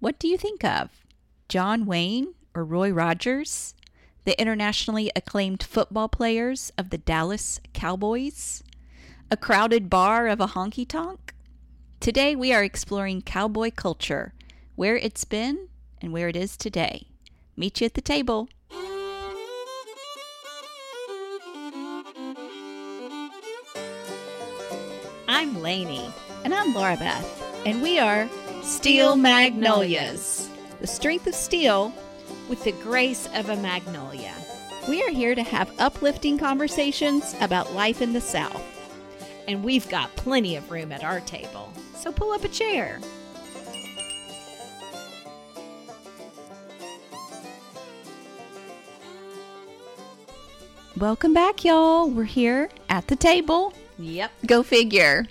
what 0.00 0.18
do 0.18 0.28
you 0.28 0.38
think 0.38 0.64
of? 0.64 0.90
John 1.48 1.84
Wayne 1.86 2.34
or 2.54 2.64
Roy 2.64 2.90
Rogers? 2.90 3.74
The 4.24 4.40
internationally 4.40 5.10
acclaimed 5.16 5.62
football 5.62 6.08
players 6.08 6.70
of 6.78 6.90
the 6.90 6.98
Dallas 6.98 7.60
Cowboys? 7.72 8.62
A 9.30 9.36
crowded 9.36 9.90
bar 9.90 10.28
of 10.28 10.40
a 10.40 10.48
honky 10.48 10.86
tonk? 10.86 11.34
Today 12.00 12.36
we 12.36 12.52
are 12.52 12.62
exploring 12.62 13.22
cowboy 13.22 13.72
culture, 13.74 14.34
where 14.76 14.96
it's 14.96 15.24
been 15.24 15.68
and 16.00 16.12
where 16.12 16.28
it 16.28 16.36
is 16.36 16.56
today. 16.56 17.08
Meet 17.56 17.80
you 17.80 17.86
at 17.86 17.94
the 17.94 18.00
table. 18.00 18.48
I'm 25.26 25.60
Lainey. 25.60 26.08
And 26.44 26.54
I'm 26.54 26.72
Laura 26.72 26.96
Beth, 26.96 27.42
and 27.66 27.82
we 27.82 27.98
are 27.98 28.28
Steel 28.62 29.16
Magnolias, 29.16 30.48
the 30.80 30.86
strength 30.86 31.26
of 31.26 31.34
steel 31.34 31.92
with 32.48 32.62
the 32.64 32.72
grace 32.72 33.28
of 33.34 33.48
a 33.48 33.56
magnolia. 33.56 34.34
We 34.88 35.02
are 35.02 35.10
here 35.10 35.34
to 35.34 35.42
have 35.42 35.72
uplifting 35.78 36.38
conversations 36.38 37.34
about 37.40 37.72
life 37.74 38.02
in 38.02 38.12
the 38.12 38.20
South. 38.20 38.62
And 39.46 39.64
we've 39.64 39.88
got 39.88 40.14
plenty 40.16 40.56
of 40.56 40.70
room 40.70 40.92
at 40.92 41.04
our 41.04 41.20
table, 41.20 41.72
so 41.94 42.12
pull 42.12 42.32
up 42.32 42.44
a 42.44 42.48
chair. 42.48 43.00
Welcome 50.96 51.32
back, 51.32 51.64
y'all. 51.64 52.10
We're 52.10 52.24
here 52.24 52.70
at 52.88 53.06
the 53.06 53.16
table. 53.16 53.72
Yep. 53.98 54.32
Go 54.46 54.62
figure. 54.62 55.26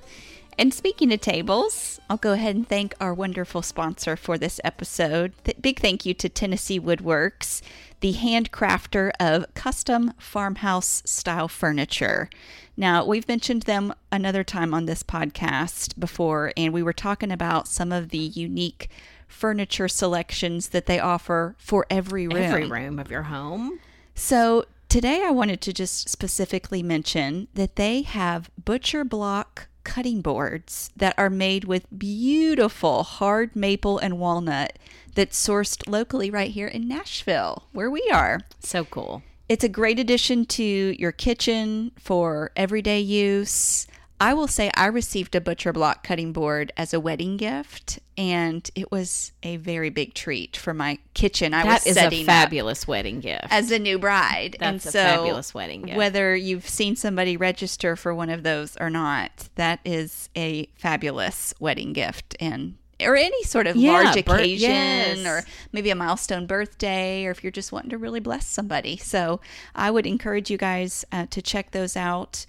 And 0.58 0.74
speaking 0.74 1.12
of 1.14 1.22
tables, 1.22 1.97
I'll 2.10 2.18
go 2.18 2.34
ahead 2.34 2.56
and 2.56 2.68
thank 2.68 2.96
our 3.02 3.14
wonderful 3.14 3.62
sponsor 3.62 4.16
for 4.16 4.38
this 4.38 4.62
episode. 4.64 5.34
Th- 5.44 5.62
big 5.62 5.80
thank 5.80 6.06
you 6.06 6.14
to 6.14 6.30
Tennessee 6.30 6.80
Woodworks, 6.80 7.62
the 8.00 8.14
handcrafter 8.14 9.12
of 9.20 9.54
custom 9.56 10.14
farmhouse 10.18 11.04
style 11.06 11.50
furniture. 11.50 12.30
Now, 12.78 13.04
we've 13.04 13.28
mentioned 13.28 13.64
them 13.64 13.94
another 14.10 14.44
time 14.46 14.74
on 14.74 14.86
this 14.86 15.04
podcast 15.04 16.00
before, 16.00 16.54
and 16.56 16.74
we 16.74 16.84
were 16.84 16.94
talking 16.94 17.32
about 17.32 17.68
some 17.68 17.92
of 17.92 18.10
the 18.10 18.18
unique 18.18 18.90
furniture 19.28 19.90
selections 19.90 20.70
that 20.70 20.86
they 20.86 21.00
offer 21.00 21.56
for 21.58 21.86
every 21.90 22.28
room. 22.28 22.38
Every 22.38 22.68
room 22.68 23.00
of 23.00 23.12
your 23.12 23.24
home. 23.24 23.80
So, 24.16 24.66
today 24.88 25.24
I 25.26 25.32
wanted 25.32 25.60
to 25.62 25.74
just 25.74 26.08
specifically 26.08 26.82
mention 26.82 27.50
that 27.54 27.76
they 27.76 28.04
have 28.04 28.50
butcher 28.64 29.04
block 29.04 29.68
cutting 29.88 30.20
boards 30.20 30.92
that 30.98 31.16
are 31.18 31.30
made 31.30 31.64
with 31.64 31.88
beautiful 31.98 33.04
hard 33.04 33.56
maple 33.56 33.98
and 33.98 34.20
walnut 34.20 34.78
that's 35.16 35.48
sourced 35.48 35.88
locally 35.88 36.30
right 36.30 36.52
here 36.52 36.68
in 36.68 36.90
Nashville, 36.90 37.64
where 37.72 37.90
we 37.90 38.08
are. 38.14 38.42
So 38.60 38.84
cool. 38.84 39.24
It's 39.48 39.64
a 39.64 39.70
great 39.70 39.98
addition 39.98 40.46
to 40.48 40.64
your 40.64 41.14
kitchen 41.14 41.94
for 41.98 42.52
everyday 42.58 43.00
use. 43.00 43.88
I 44.20 44.34
will 44.34 44.48
say 44.48 44.72
I 44.74 44.88
received 44.88 45.36
a 45.36 45.42
butcher 45.42 45.72
block 45.72 46.04
cutting 46.04 46.34
board 46.34 46.74
as 46.76 46.92
a 46.92 47.00
wedding 47.00 47.38
gift, 47.38 48.00
and 48.18 48.68
it 48.74 48.92
was 48.92 49.32
a 49.44 49.58
very 49.58 49.92
big 49.92 50.16
treat 50.16 50.58
for 50.58 50.74
my 50.74 50.98
kitchen. 51.14 51.54
I 51.54 51.64
That 51.64 51.74
was 51.74 51.86
is 51.88 51.94
setting 51.96 52.22
a 52.24 52.26
fabulous 52.26 52.88
wedding 52.88 53.20
gift. 53.20 53.46
as 53.52 53.70
a 53.70 53.78
new 53.78 54.00
bride. 54.00 54.58
and 54.60 54.78
a 54.78 54.80
so 54.80 54.92
fabulous 54.92 55.54
wedding 55.54 55.84
gift. 55.84 55.98
Whether 55.98 56.36
you've 56.36 56.68
seen 56.68 56.96
somebody 56.96 57.38
register 57.38 57.96
for 57.96 58.14
one 58.16 58.32
of 58.32 58.42
those 58.42 58.76
or 58.78 58.90
not, 58.90 59.50
that 59.54 59.82
is 59.86 60.30
a 60.36 60.66
fabulous 60.76 61.54
wedding 61.60 61.94
gift 61.94 62.36
and 62.40 62.76
or 63.00 63.16
any 63.16 63.44
sort 63.44 63.68
of 63.68 63.76
Yeah, 63.76 63.92
large 64.02 64.18
occasion 64.18 64.72
yes. 64.72 65.26
or 65.28 65.44
maybe 65.72 65.92
a 65.92 65.96
milestone 65.96 66.48
birthday 66.48 67.26
or 67.26 67.30
if 67.32 67.44
you're 67.44 67.52
just 67.52 67.72
wanting 67.72 67.92
to 67.92 67.98
really 68.00 68.20
bless 68.20 68.48
somebody. 68.48 68.98
So 68.98 69.40
I 69.76 69.92
would 69.92 70.08
encourage 70.08 70.50
you 70.50 70.58
guys 70.58 71.06
uh, 71.12 71.28
to 71.30 71.40
check 71.44 71.70
those 71.70 71.96
out. 71.96 72.48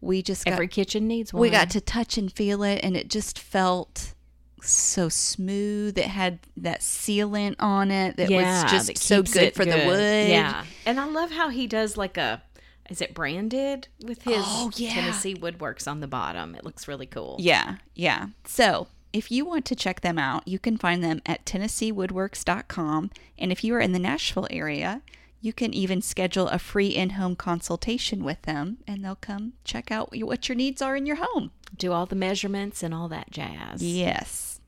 We 0.00 0.22
just 0.22 0.44
got, 0.44 0.52
Every 0.52 0.68
kitchen 0.68 1.08
needs 1.08 1.32
one. 1.32 1.40
we 1.40 1.50
got 1.50 1.70
to 1.70 1.80
touch 1.80 2.18
and 2.18 2.32
feel 2.32 2.62
it 2.62 2.80
and 2.82 2.96
it 2.96 3.08
just 3.08 3.38
felt 3.38 4.14
so 4.62 5.08
smooth. 5.08 5.96
It 5.98 6.06
had 6.06 6.40
that 6.56 6.80
sealant 6.80 7.56
on 7.58 7.90
it 7.90 8.16
that 8.16 8.30
yeah, 8.30 8.62
was 8.62 8.70
just 8.70 8.86
that 8.88 8.98
so 8.98 9.22
good 9.22 9.54
for 9.54 9.64
the 9.64 9.84
wood. 9.86 10.28
Yeah. 10.28 10.64
And 10.84 11.00
I 11.00 11.06
love 11.06 11.30
how 11.30 11.48
he 11.48 11.66
does 11.66 11.96
like 11.96 12.16
a 12.16 12.42
is 12.88 13.00
it 13.00 13.14
branded 13.14 13.88
with 14.04 14.22
his 14.22 14.44
Oh, 14.46 14.70
yeah. 14.76 14.92
Tennessee 14.92 15.34
Woodworks 15.34 15.88
on 15.90 16.00
the 16.00 16.06
bottom? 16.06 16.54
It 16.54 16.64
looks 16.64 16.86
really 16.86 17.06
cool. 17.06 17.36
Yeah, 17.40 17.76
yeah. 17.96 18.26
So 18.44 18.86
if 19.12 19.30
you 19.32 19.44
want 19.44 19.64
to 19.66 19.74
check 19.74 20.02
them 20.02 20.18
out, 20.18 20.46
you 20.46 20.58
can 20.60 20.76
find 20.76 21.02
them 21.02 21.20
at 21.26 21.44
TennesseeWoodworks.com. 21.46 23.10
And 23.38 23.52
if 23.52 23.64
you 23.64 23.74
are 23.74 23.80
in 23.80 23.92
the 23.92 23.98
Nashville 23.98 24.46
area, 24.50 25.02
you 25.46 25.52
can 25.52 25.72
even 25.72 26.02
schedule 26.02 26.48
a 26.48 26.58
free 26.58 26.88
in 26.88 27.10
home 27.10 27.36
consultation 27.36 28.24
with 28.24 28.42
them, 28.42 28.78
and 28.86 29.04
they'll 29.04 29.14
come 29.14 29.52
check 29.62 29.92
out 29.92 30.10
what 30.12 30.48
your 30.48 30.56
needs 30.56 30.82
are 30.82 30.96
in 30.96 31.06
your 31.06 31.18
home. 31.20 31.52
Do 31.74 31.92
all 31.92 32.04
the 32.04 32.16
measurements 32.16 32.82
and 32.82 32.92
all 32.92 33.08
that 33.08 33.30
jazz. 33.30 33.80
Yes. 33.80 34.60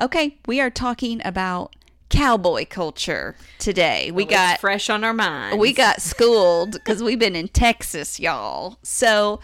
Okay, 0.00 0.38
we 0.46 0.60
are 0.60 0.70
talking 0.70 1.22
about 1.24 1.76
cowboy 2.08 2.66
culture 2.68 3.36
today. 3.60 4.10
We 4.10 4.24
got 4.24 4.58
fresh 4.60 4.90
on 4.90 5.04
our 5.04 5.12
minds. 5.12 5.56
we 5.56 5.72
got 5.72 6.02
schooled 6.02 6.72
because 6.72 7.00
we've 7.00 7.18
been 7.18 7.36
in 7.36 7.46
Texas, 7.46 8.18
y'all. 8.18 8.78
So, 8.82 9.38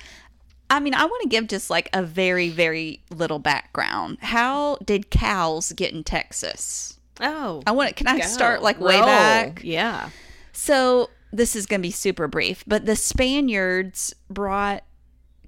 I 0.68 0.80
mean, 0.80 0.94
I 0.94 1.04
want 1.04 1.22
to 1.22 1.28
give 1.28 1.46
just 1.46 1.70
like 1.70 1.88
a 1.92 2.02
very, 2.02 2.48
very 2.48 3.00
little 3.10 3.38
background. 3.38 4.18
How 4.22 4.78
did 4.84 5.10
cows 5.10 5.72
get 5.72 5.92
in 5.92 6.02
Texas? 6.02 6.98
Oh. 7.20 7.62
I 7.64 7.70
want. 7.70 7.94
Can 7.94 8.08
I 8.08 8.18
go. 8.18 8.26
start 8.26 8.60
like 8.60 8.80
way 8.80 8.96
Roll. 8.96 9.06
back? 9.06 9.60
Yeah. 9.62 10.10
So 10.54 11.10
this 11.32 11.54
is 11.56 11.66
going 11.66 11.81
to 11.81 11.87
be 11.87 11.91
super 11.91 12.26
brief, 12.28 12.65
but 12.66 12.87
the 12.87 12.97
Spaniards 12.97 14.15
brought 14.31 14.84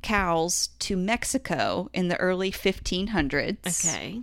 cows 0.03 0.69
to 0.81 0.97
Mexico 0.97 1.89
in 1.95 2.09
the 2.09 2.17
early 2.19 2.51
1500s 2.53 3.85
Okay. 3.87 4.21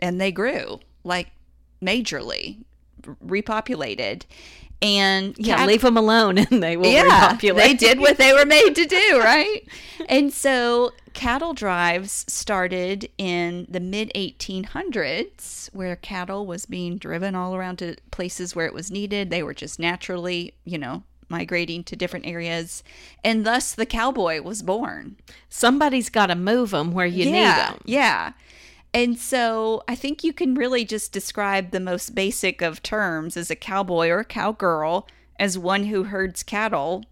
and 0.00 0.20
they 0.20 0.30
grew 0.30 0.78
like 1.02 1.28
majorly 1.82 2.64
repopulated 3.24 4.22
and 4.82 5.34
Yeah, 5.38 5.64
leave 5.66 5.82
them 5.82 5.96
alone 5.96 6.38
and 6.50 6.62
they 6.62 6.76
will 6.76 6.90
yeah, 6.92 7.02
repopulate. 7.02 7.64
they 7.64 7.74
did 7.74 8.00
what 8.00 8.18
they 8.18 8.32
were 8.32 8.44
made 8.46 8.74
to 8.74 8.84
do, 8.86 9.20
right? 9.24 9.62
and 10.08 10.32
so 10.32 10.92
cattle 11.14 11.54
drives 11.54 12.24
started 12.28 13.08
in 13.18 13.66
the 13.70 13.80
mid 13.80 14.10
1800s, 14.14 15.72
where 15.72 15.96
cattle 15.96 16.46
was 16.46 16.66
being 16.66 16.98
driven 16.98 17.34
all 17.34 17.54
around 17.54 17.76
to 17.78 17.96
places 18.10 18.54
where 18.54 18.66
it 18.66 18.74
was 18.74 18.90
needed. 18.90 19.30
They 19.30 19.42
were 19.42 19.54
just 19.54 19.78
naturally, 19.78 20.54
you 20.64 20.78
know, 20.78 21.04
migrating 21.28 21.84
to 21.84 21.96
different 21.96 22.26
areas, 22.26 22.82
and 23.22 23.46
thus 23.46 23.72
the 23.74 23.86
cowboy 23.86 24.40
was 24.42 24.62
born. 24.62 25.16
Somebody's 25.48 26.10
got 26.10 26.26
to 26.26 26.34
move 26.34 26.70
them 26.70 26.92
where 26.92 27.06
you 27.06 27.24
yeah, 27.24 27.30
need 27.30 27.74
them. 27.74 27.80
Yeah. 27.84 28.32
And 28.94 29.18
so 29.18 29.82
I 29.88 29.96
think 29.96 30.22
you 30.22 30.32
can 30.32 30.54
really 30.54 30.84
just 30.84 31.12
describe 31.12 31.72
the 31.72 31.80
most 31.80 32.14
basic 32.14 32.62
of 32.62 32.82
terms 32.82 33.36
as 33.36 33.50
a 33.50 33.56
cowboy 33.56 34.08
or 34.08 34.20
a 34.20 34.24
cowgirl 34.24 35.08
as 35.38 35.58
one 35.58 35.84
who 35.84 36.04
herds 36.04 36.42
cattle 36.44 37.04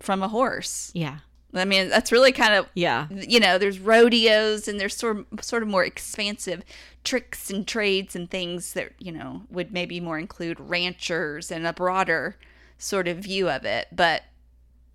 from 0.00 0.20
a 0.22 0.28
horse. 0.28 0.90
Yeah. 0.94 1.18
I 1.54 1.64
mean, 1.64 1.88
that's 1.88 2.10
really 2.12 2.32
kind 2.32 2.54
of 2.54 2.66
Yeah. 2.74 3.06
you 3.08 3.38
know, 3.38 3.56
there's 3.56 3.78
rodeos 3.78 4.66
and 4.68 4.80
there's 4.80 4.96
sort 4.96 5.18
of, 5.32 5.44
sort 5.44 5.62
of 5.62 5.68
more 5.68 5.84
expansive 5.84 6.62
tricks 7.04 7.50
and 7.50 7.66
trades 7.66 8.16
and 8.16 8.28
things 8.28 8.72
that, 8.72 8.92
you 8.98 9.12
know, 9.12 9.42
would 9.48 9.72
maybe 9.72 10.00
more 10.00 10.18
include 10.18 10.58
ranchers 10.58 11.52
and 11.52 11.66
a 11.66 11.72
broader 11.72 12.36
sort 12.78 13.06
of 13.06 13.18
view 13.18 13.48
of 13.48 13.64
it, 13.64 13.86
but 13.92 14.24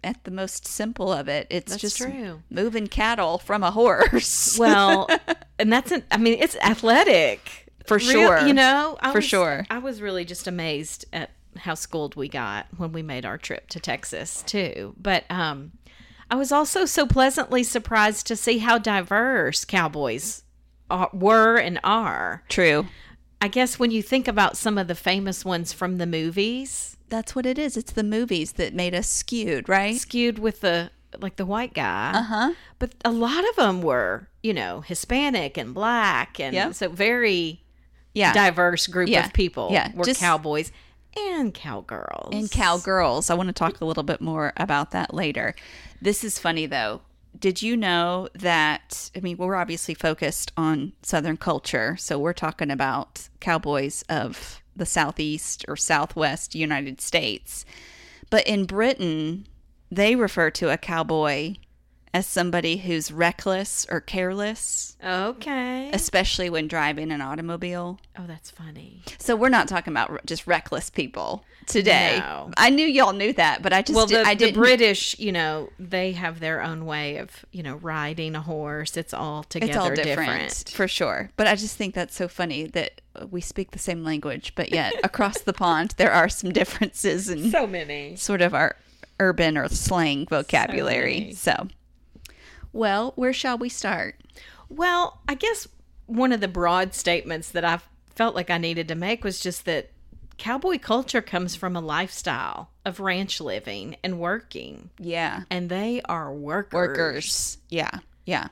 at 0.03 0.23
the 0.23 0.31
most 0.31 0.67
simple 0.67 1.11
of 1.11 1.27
it, 1.27 1.47
it's 1.49 1.71
That's 1.71 1.81
just 1.81 1.97
true. 1.97 2.41
moving 2.49 2.87
cattle 2.87 3.37
from 3.37 3.63
a 3.63 3.71
horse. 3.71 4.57
Well, 4.59 5.07
and 5.61 5.71
that's 5.71 5.91
an, 5.91 6.03
I 6.11 6.17
mean, 6.17 6.37
it's 6.39 6.55
athletic. 6.57 7.67
For 7.85 7.97
Real- 7.97 8.09
sure. 8.11 8.47
you 8.47 8.53
know, 8.53 8.97
I 9.01 9.11
For 9.11 9.17
was- 9.19 9.25
sure. 9.25 9.65
I 9.69 9.79
was 9.79 10.01
really 10.01 10.23
just 10.25 10.47
amazed 10.47 11.05
at 11.13 11.31
how 11.57 11.73
schooled 11.73 12.15
we 12.15 12.27
got 12.29 12.67
when 12.77 12.91
we 12.91 13.01
made 13.01 13.25
our 13.25 13.37
trip 13.37 13.67
to 13.69 13.79
Texas, 13.79 14.43
too. 14.45 14.93
But 14.97 15.25
um, 15.29 15.71
I 16.29 16.35
was 16.35 16.51
also 16.51 16.85
so 16.85 17.05
pleasantly 17.07 17.63
surprised 17.63 18.27
to 18.27 18.35
see 18.35 18.59
how 18.59 18.77
diverse 18.77 19.65
cowboys 19.65 20.43
are, 20.89 21.09
were 21.11 21.57
and 21.57 21.79
are. 21.83 22.43
True. 22.49 22.87
I 23.41 23.47
guess 23.47 23.79
when 23.79 23.89
you 23.91 24.03
think 24.03 24.27
about 24.27 24.55
some 24.55 24.77
of 24.77 24.87
the 24.87 24.95
famous 24.95 25.43
ones 25.43 25.73
from 25.73 25.97
the 25.97 26.05
movies, 26.05 26.95
That's 27.09 27.35
what 27.35 27.45
it 27.47 27.57
is. 27.57 27.75
It's 27.75 27.91
the 27.91 28.03
movies 28.03 28.53
that 28.53 28.73
made 28.75 28.93
us 28.95 29.09
skewed, 29.09 29.67
right? 29.67 29.95
skewed 29.97 30.37
with 30.39 30.61
the 30.61 30.91
like 31.19 31.35
the 31.35 31.45
white 31.45 31.73
guy. 31.73 32.11
Uh 32.15 32.21
huh. 32.23 32.53
But 32.79 32.93
a 33.05 33.11
lot 33.11 33.47
of 33.49 33.55
them 33.55 33.81
were, 33.81 34.27
you 34.43 34.53
know, 34.53 34.81
Hispanic 34.81 35.57
and 35.57 35.73
black 35.73 36.39
and 36.39 36.53
Yep. 36.53 36.73
so 36.75 36.89
very 36.89 37.61
Yeah. 38.13 38.33
diverse 38.33 38.87
group 38.87 39.09
Yeah. 39.09 39.25
of 39.25 39.33
people 39.33 39.69
Yeah. 39.71 39.91
were 39.93 40.05
Just- 40.05 40.19
cowboys 40.19 40.71
and 41.17 41.53
cowgirls. 41.53 42.29
and 42.33 42.49
cowgirls. 42.49 43.29
I 43.29 43.33
want 43.33 43.47
to 43.47 43.53
talk 43.53 43.81
a 43.81 43.85
little 43.85 44.03
bit 44.03 44.21
more 44.21 44.53
about 44.57 44.91
that 44.91 45.13
later. 45.13 45.55
This 46.01 46.23
is 46.23 46.39
funny 46.39 46.65
though. 46.65 47.01
Did 47.37 47.61
you 47.61 47.75
know 47.77 48.27
that? 48.35 49.09
I 49.15 49.19
mean, 49.21 49.37
we're 49.37 49.55
obviously 49.55 49.93
focused 49.93 50.51
on 50.57 50.91
Southern 51.01 51.37
culture, 51.37 51.95
so 51.97 52.19
we're 52.19 52.33
talking 52.33 52.69
about 52.69 53.29
cowboys 53.39 54.03
of 54.09 54.61
the 54.75 54.85
Southeast 54.85 55.63
or 55.67 55.75
Southwest 55.77 56.55
United 56.55 56.99
States. 57.01 57.65
But 58.29 58.45
in 58.47 58.65
Britain, 58.65 59.47
they 59.91 60.15
refer 60.15 60.49
to 60.51 60.71
a 60.71 60.77
cowboy 60.77 61.55
as 62.13 62.27
somebody 62.27 62.75
who's 62.77 63.09
reckless 63.09 63.85
or 63.89 64.01
careless, 64.01 64.97
Okay. 65.01 65.89
especially 65.93 66.49
when 66.49 66.67
driving 66.67 67.09
an 67.09 67.21
automobile. 67.21 67.99
Oh, 68.19 68.25
that's 68.27 68.51
funny. 68.51 69.01
So 69.17 69.33
we're 69.35 69.47
not 69.47 69.69
talking 69.69 69.93
about 69.93 70.25
just 70.25 70.45
reckless 70.45 70.89
people 70.89 71.45
today. 71.67 72.17
No. 72.19 72.51
I 72.57 72.69
knew 72.69 72.85
y'all 72.85 73.13
knew 73.13 73.31
that, 73.33 73.61
but 73.61 73.71
I 73.71 73.81
just 73.81 73.95
Well, 73.95 74.07
the, 74.07 74.23
I 74.27 74.35
the. 74.35 74.51
British, 74.51 75.17
you 75.19 75.31
know, 75.31 75.69
they 75.79 76.11
have 76.11 76.41
their 76.41 76.61
own 76.61 76.85
way 76.85 77.15
of, 77.15 77.45
you 77.53 77.63
know, 77.63 77.75
riding 77.75 78.35
a 78.35 78.41
horse. 78.41 78.97
It's 78.97 79.13
all 79.13 79.43
together 79.43 79.69
it's 79.71 79.77
all 79.77 79.89
different, 79.95 80.05
different. 80.49 80.69
for 80.75 80.89
sure. 80.89 81.29
But 81.37 81.47
I 81.47 81.55
just 81.55 81.77
think 81.77 81.95
that's 81.95 82.15
so 82.15 82.27
funny 82.27 82.65
that 82.67 82.99
we 83.29 83.39
speak 83.39 83.71
the 83.71 83.79
same 83.79 84.03
language, 84.03 84.51
but 84.55 84.73
yet 84.73 84.93
across 85.01 85.39
the 85.39 85.53
pond 85.53 85.93
there 85.95 86.11
are 86.11 86.27
some 86.27 86.51
differences 86.51 87.29
and 87.29 87.49
So 87.53 87.65
many. 87.65 88.17
sort 88.17 88.41
of 88.41 88.53
our 88.53 88.75
urban 89.21 89.57
or 89.57 89.69
slang 89.69 90.25
vocabulary. 90.27 91.19
many. 91.19 91.33
So, 91.33 91.67
well, 92.73 93.13
where 93.15 93.33
shall 93.33 93.57
we 93.57 93.69
start? 93.69 94.15
Well, 94.69 95.21
I 95.27 95.35
guess 95.35 95.67
one 96.07 96.31
of 96.31 96.41
the 96.41 96.47
broad 96.47 96.93
statements 96.93 97.51
that 97.51 97.63
I 97.65 97.79
felt 98.15 98.35
like 98.35 98.49
I 98.49 98.57
needed 98.57 98.87
to 98.89 98.95
make 98.95 99.23
was 99.23 99.39
just 99.39 99.65
that 99.65 99.91
cowboy 100.37 100.79
culture 100.79 101.21
comes 101.21 101.55
from 101.55 101.75
a 101.75 101.81
lifestyle 101.81 102.71
of 102.85 102.99
ranch 102.99 103.39
living 103.39 103.95
and 104.03 104.19
working, 104.19 104.89
Yeah, 104.99 105.43
and 105.49 105.69
they 105.69 106.01
are 106.09 106.33
workers. 106.33 106.73
workers. 106.73 107.57
Yeah, 107.69 107.91
yeah, 108.25 108.47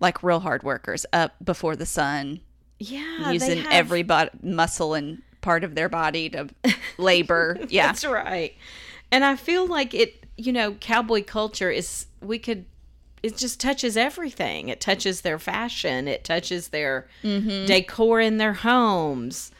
like 0.00 0.22
real 0.22 0.40
hard 0.40 0.62
workers 0.62 1.04
up 1.12 1.34
before 1.44 1.74
the 1.76 1.86
sun, 1.86 2.40
Yeah, 2.78 3.32
using 3.32 3.58
have- 3.62 3.72
every 3.72 4.02
bod- 4.02 4.30
muscle 4.42 4.94
and 4.94 5.22
part 5.40 5.64
of 5.64 5.74
their 5.74 5.88
body 5.88 6.28
to 6.30 6.48
labor. 6.98 7.58
yeah, 7.68 7.86
That's 7.88 8.04
right. 8.04 8.54
And 9.10 9.24
I 9.24 9.36
feel 9.36 9.66
like 9.66 9.94
it, 9.94 10.26
you 10.36 10.52
know, 10.52 10.72
cowboy 10.72 11.22
culture 11.24 11.70
is, 11.70 12.06
we 12.20 12.38
could, 12.38 12.64
it 13.22 13.36
just 13.36 13.60
touches 13.60 13.96
everything. 13.96 14.68
It 14.68 14.80
touches 14.80 15.20
their 15.22 15.38
fashion, 15.38 16.08
it 16.08 16.24
touches 16.24 16.68
their 16.68 17.06
Mm-hmm. 17.22 17.66
decor 17.66 18.20
in 18.20 18.36
their 18.38 18.52
homes, 18.54 19.50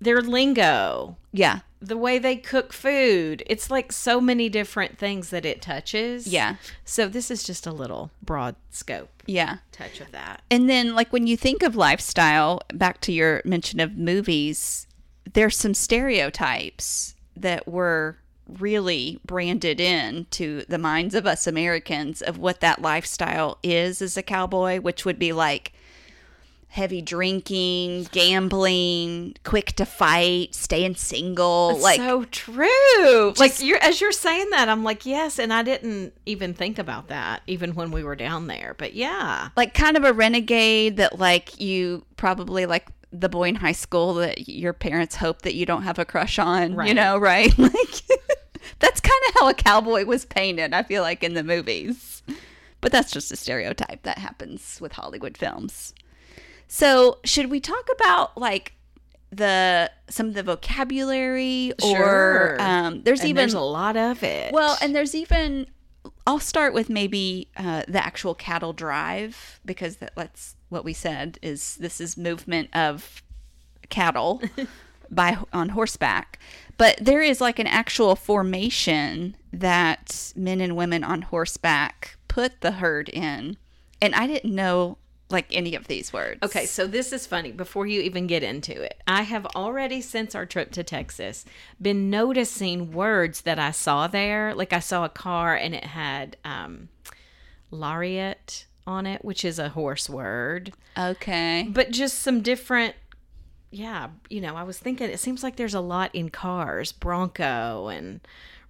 their 0.00 0.20
lingo, 0.22 1.16
yeah, 1.32 1.60
the 1.82 1.96
way 1.96 2.18
they 2.18 2.36
cook 2.36 2.72
food. 2.72 3.42
It's 3.46 3.70
like 3.70 3.92
so 3.92 4.20
many 4.20 4.48
different 4.48 4.98
things 4.98 5.30
that 5.30 5.44
it 5.46 5.62
touches. 5.62 6.26
yeah, 6.26 6.56
So 6.84 7.06
this 7.08 7.30
is 7.30 7.42
just 7.42 7.66
a 7.66 7.72
little 7.72 8.10
broad 8.22 8.56
scope 8.70 9.22
yeah. 9.26 9.58
touch 9.72 10.00
of 10.00 10.10
that. 10.12 10.42
And 10.50 10.68
then, 10.68 10.94
like, 10.94 11.12
when 11.12 11.26
you 11.26 11.36
think 11.36 11.62
of 11.62 11.76
lifestyle, 11.76 12.60
back 12.74 13.00
to 13.02 13.12
your 13.12 13.40
mention 13.44 13.78
of 13.80 13.96
movies, 13.96 14.86
there's 15.32 15.56
some 15.56 15.74
stereotypes 15.74 17.14
that 17.36 17.66
were 17.68 18.18
really 18.58 19.20
branded 19.24 19.80
in 19.80 20.26
to 20.30 20.64
the 20.68 20.78
minds 20.78 21.14
of 21.14 21.26
us 21.26 21.46
Americans 21.46 22.22
of 22.22 22.38
what 22.38 22.60
that 22.60 22.82
lifestyle 22.82 23.58
is 23.62 24.02
as 24.02 24.16
a 24.16 24.22
cowboy, 24.22 24.80
which 24.80 25.04
would 25.04 25.18
be 25.18 25.32
like 25.32 25.72
heavy 26.70 27.02
drinking, 27.02 28.06
gambling, 28.12 29.34
quick 29.44 29.72
to 29.72 29.84
fight, 29.84 30.54
staying 30.54 30.94
single. 30.94 31.76
like, 31.78 31.96
so 31.98 32.24
true. 32.26 33.34
like 33.38 33.60
you're 33.60 33.82
as 33.82 34.00
you're 34.00 34.12
saying 34.12 34.50
that, 34.50 34.68
I'm 34.68 34.84
like, 34.84 35.04
yes, 35.04 35.38
and 35.38 35.52
I 35.52 35.62
didn't 35.62 36.14
even 36.26 36.54
think 36.54 36.78
about 36.78 37.08
that 37.08 37.42
even 37.46 37.74
when 37.74 37.90
we 37.90 38.04
were 38.04 38.16
down 38.16 38.46
there. 38.46 38.74
But 38.78 38.94
yeah. 38.94 39.48
like 39.56 39.74
kind 39.74 39.96
of 39.96 40.04
a 40.04 40.12
renegade 40.12 40.96
that 40.98 41.18
like 41.18 41.60
you 41.60 42.04
probably 42.16 42.66
like 42.66 42.86
the 43.12 43.28
boy 43.28 43.48
in 43.48 43.56
high 43.56 43.72
school 43.72 44.14
that 44.14 44.48
your 44.48 44.72
parents 44.72 45.16
hope 45.16 45.42
that 45.42 45.54
you 45.54 45.66
don't 45.66 45.82
have 45.82 45.98
a 45.98 46.04
crush 46.04 46.38
on 46.38 46.76
right. 46.76 46.86
you 46.86 46.94
know 46.94 47.18
right 47.18 47.58
like 47.58 47.72
that's 48.78 49.00
kind 49.00 49.20
of 49.28 49.34
how 49.40 49.48
a 49.48 49.54
cowboy 49.54 50.04
was 50.04 50.24
painted 50.24 50.72
i 50.72 50.82
feel 50.82 51.02
like 51.02 51.22
in 51.22 51.34
the 51.34 51.42
movies 51.44 52.22
but 52.80 52.92
that's 52.92 53.10
just 53.12 53.30
a 53.32 53.36
stereotype 53.36 54.02
that 54.02 54.18
happens 54.18 54.78
with 54.80 54.92
hollywood 54.92 55.36
films 55.36 55.92
so 56.68 57.18
should 57.24 57.50
we 57.50 57.60
talk 57.60 57.88
about 57.94 58.36
like 58.38 58.74
the 59.32 59.90
some 60.08 60.26
of 60.26 60.34
the 60.34 60.42
vocabulary 60.42 61.72
or 61.82 61.96
Sure. 61.96 62.56
um 62.60 63.02
there's 63.02 63.20
And 63.20 63.28
even 63.30 63.40
there's 63.42 63.54
a 63.54 63.60
lot 63.60 63.96
of 63.96 64.22
it. 64.24 64.52
well, 64.52 64.76
and 64.82 64.94
there's 64.94 65.14
even 65.14 65.66
I'll 66.26 66.40
start 66.40 66.74
with 66.74 66.88
maybe 66.90 67.48
uh, 67.56 67.82
the 67.86 68.04
actual 68.04 68.34
cattle 68.34 68.72
drive 68.72 69.60
because 69.64 69.96
that, 69.96 70.12
that's 70.16 70.56
what 70.68 70.84
we 70.84 70.92
said 70.92 71.38
is 71.42 71.76
this 71.76 72.00
is 72.00 72.16
movement 72.16 72.70
of 72.74 73.22
cattle 73.88 74.42
by 75.10 75.38
on 75.52 75.70
horseback. 75.70 76.38
But 76.80 76.96
there 76.98 77.20
is 77.20 77.42
like 77.42 77.58
an 77.58 77.66
actual 77.66 78.16
formation 78.16 79.36
that 79.52 80.32
men 80.34 80.62
and 80.62 80.74
women 80.76 81.04
on 81.04 81.20
horseback 81.22 82.16
put 82.26 82.62
the 82.62 82.70
herd 82.72 83.10
in, 83.10 83.58
and 84.00 84.14
I 84.14 84.26
didn't 84.26 84.54
know 84.54 84.96
like 85.28 85.46
any 85.52 85.74
of 85.74 85.86
these 85.88 86.10
words. 86.12 86.40
Okay, 86.42 86.64
so 86.64 86.86
this 86.86 87.12
is 87.12 87.26
funny. 87.26 87.52
Before 87.52 87.86
you 87.86 88.00
even 88.00 88.26
get 88.26 88.42
into 88.42 88.72
it, 88.82 89.00
I 89.06 89.22
have 89.22 89.44
already, 89.54 90.00
since 90.00 90.34
our 90.34 90.46
trip 90.46 90.72
to 90.72 90.82
Texas, 90.82 91.44
been 91.80 92.08
noticing 92.08 92.92
words 92.92 93.42
that 93.42 93.58
I 93.58 93.72
saw 93.72 94.06
there. 94.08 94.54
Like 94.54 94.72
I 94.72 94.80
saw 94.80 95.04
a 95.04 95.08
car 95.10 95.54
and 95.54 95.74
it 95.74 95.84
had 95.84 96.38
um, 96.46 96.88
lariat 97.70 98.66
on 98.86 99.06
it, 99.06 99.24
which 99.24 99.44
is 99.44 99.58
a 99.58 99.68
horse 99.68 100.08
word, 100.08 100.72
Okay. 100.98 101.68
but 101.70 101.90
just 101.90 102.18
some 102.20 102.40
different. 102.40 102.94
Yeah, 103.70 104.08
you 104.28 104.40
know, 104.40 104.56
I 104.56 104.64
was 104.64 104.78
thinking 104.78 105.10
it 105.10 105.20
seems 105.20 105.42
like 105.42 105.56
there's 105.56 105.74
a 105.74 105.80
lot 105.80 106.14
in 106.14 106.28
cars 106.28 106.92
Bronco 106.92 107.88
and 107.88 108.20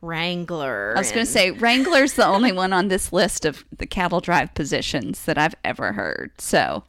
Wrangler. 0.02 0.94
I 0.96 1.00
was 1.00 1.12
going 1.12 1.24
to 1.24 1.30
say 1.30 1.50
Wrangler's 1.50 2.14
the 2.14 2.26
only 2.26 2.52
one 2.52 2.72
on 2.72 2.88
this 2.88 3.12
list 3.12 3.44
of 3.44 3.64
the 3.76 3.86
cattle 3.86 4.20
drive 4.20 4.54
positions 4.54 5.24
that 5.24 5.38
I've 5.38 5.54
ever 5.64 5.92
heard. 5.92 6.32
So, 6.38 6.84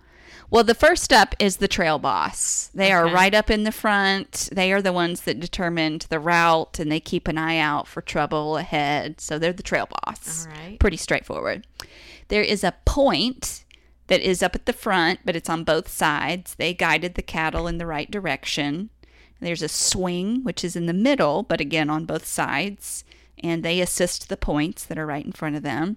well, 0.50 0.64
the 0.66 0.76
first 0.76 1.14
up 1.14 1.36
is 1.40 1.58
the 1.58 1.68
trail 1.68 2.00
boss. 2.00 2.70
They 2.74 2.92
are 2.92 3.08
right 3.08 3.34
up 3.34 3.50
in 3.50 3.64
the 3.64 3.72
front. 3.72 4.50
They 4.52 4.74
are 4.74 4.82
the 4.82 4.94
ones 4.94 5.22
that 5.22 5.40
determined 5.40 6.08
the 6.10 6.20
route 6.20 6.80
and 6.80 6.92
they 6.92 7.00
keep 7.00 7.30
an 7.30 7.38
eye 7.38 7.58
out 7.58 7.88
for 7.88 8.02
trouble 8.02 8.58
ahead. 8.58 9.22
So 9.22 9.40
they're 9.40 9.54
the 9.54 9.64
trail 9.64 9.88
boss. 9.90 10.48
All 10.48 10.54
right. 10.54 10.80
Pretty 10.80 10.98
straightforward. 10.98 11.66
There 12.28 12.44
is 12.44 12.64
a 12.64 12.76
point 12.86 13.64
that 14.12 14.20
is 14.20 14.44
up 14.44 14.56
at 14.56 14.66
the 14.66 14.74
front, 14.74 15.22
but 15.24 15.38
it's 15.38 15.50
on 15.50 15.64
both 15.64 15.88
sides. 15.88 16.56
They 16.56 16.74
guided 16.74 17.16
the 17.16 17.22
cattle 17.22 17.66
in 17.66 17.78
the 17.78 17.86
right 17.86 18.12
direction. 18.12 18.90
There's 19.40 19.62
a 19.62 19.70
swing, 19.70 20.44
which 20.44 20.66
is 20.66 20.76
in 20.76 20.86
the 20.86 20.94
middle, 20.94 21.44
but 21.44 21.62
again 21.62 21.90
on 21.90 22.04
both 22.04 22.26
sides, 22.26 23.06
and 23.42 23.64
they 23.64 23.80
assist 23.80 24.28
the 24.28 24.36
points 24.36 24.84
that 24.84 25.00
are 25.00 25.06
right 25.06 25.26
in 25.26 25.32
front 25.32 25.56
of 25.56 25.64
them. 25.64 25.96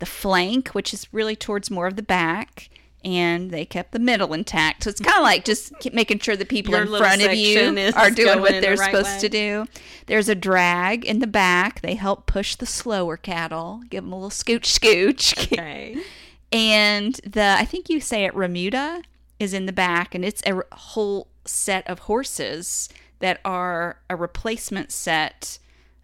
The 0.00 0.06
flank, 0.06 0.70
which 0.70 0.92
is 0.92 1.06
really 1.12 1.36
towards 1.36 1.70
more 1.70 1.86
of 1.86 1.94
the 1.94 2.02
back, 2.02 2.68
and 3.04 3.52
they 3.52 3.64
kept 3.64 3.92
the 3.92 4.00
middle 4.00 4.34
intact. 4.34 4.82
So 4.82 4.90
it's 4.90 5.00
kind 5.00 5.18
of 5.18 5.22
like 5.22 5.44
just 5.44 5.78
keep 5.78 5.94
making 5.94 6.18
sure 6.18 6.34
the 6.34 6.44
people 6.44 6.74
Your 6.74 6.82
in 6.82 6.88
front 6.88 7.22
of 7.22 7.32
you 7.32 7.92
are 7.94 8.10
doing 8.10 8.40
what 8.40 8.50
they're 8.60 8.74
the 8.74 8.80
right 8.80 8.90
supposed 8.90 9.08
way. 9.08 9.20
to 9.20 9.28
do. 9.28 9.66
There's 10.06 10.28
a 10.28 10.34
drag 10.34 11.04
in 11.04 11.20
the 11.20 11.28
back. 11.28 11.80
They 11.80 11.94
help 11.94 12.26
push 12.26 12.56
the 12.56 12.66
slower 12.66 13.16
cattle, 13.16 13.82
give 13.88 14.02
them 14.02 14.12
a 14.12 14.16
little 14.16 14.30
scooch 14.30 14.66
scooch. 14.66 15.52
Okay. 15.52 16.02
and 16.52 17.14
the 17.24 17.56
I 17.58 17.64
think 17.64 17.88
you 17.88 18.00
say 18.00 18.24
it 18.24 18.34
Remuda 18.34 19.02
is 19.38 19.54
in 19.54 19.66
the 19.66 19.72
back, 19.72 20.14
and 20.14 20.24
it's 20.24 20.42
a 20.46 20.54
r- 20.54 20.66
whole 20.72 21.28
set 21.44 21.86
of 21.88 22.00
horses 22.00 22.88
that 23.18 23.40
are 23.44 24.00
a 24.10 24.16
replacement 24.16 24.92
set 24.92 25.58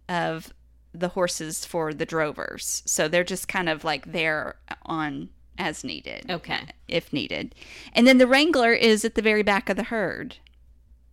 of 0.09 0.53
the 0.93 1.09
horses 1.09 1.65
for 1.65 1.93
the 1.93 2.07
drovers. 2.07 2.83
So 2.87 3.09
they're 3.09 3.25
just 3.25 3.49
kind 3.49 3.69
of 3.69 3.85
like 3.85 4.13
there 4.13 4.57
on 4.87 5.29
as 5.59 5.85
needed. 5.85 6.31
Okay. 6.31 6.61
If 6.87 7.13
needed. 7.13 7.55
And 7.93 8.07
then 8.07 8.19
the 8.19 8.27
wrangler 8.27 8.73
is 8.73 9.05
at 9.05 9.15
the 9.15 9.23
very 9.23 9.43
back 9.43 9.69
of 9.69 9.77
the 9.77 9.85
herd. 9.85 10.37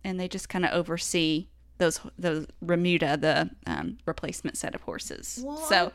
And 0.04 0.20
they 0.20 0.28
just 0.28 0.48
kind 0.48 0.64
of 0.64 0.72
oversee 0.72 1.48
those 1.78 2.00
those 2.18 2.46
remuda, 2.64 3.16
the 3.20 3.50
um, 3.66 3.98
replacement 4.06 4.56
set 4.56 4.74
of 4.74 4.82
horses. 4.82 5.42
Well, 5.44 5.56
so 5.58 5.92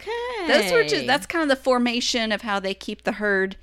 those 0.48 0.72
were 0.72 0.84
just 0.84 1.08
that's 1.08 1.26
kind 1.26 1.44
of 1.44 1.50
the 1.50 1.62
formation 1.62 2.32
of 2.32 2.42
how 2.44 2.60
they 2.60 2.74
keep 2.74 3.04
the 3.04 3.14
herd 3.14 3.56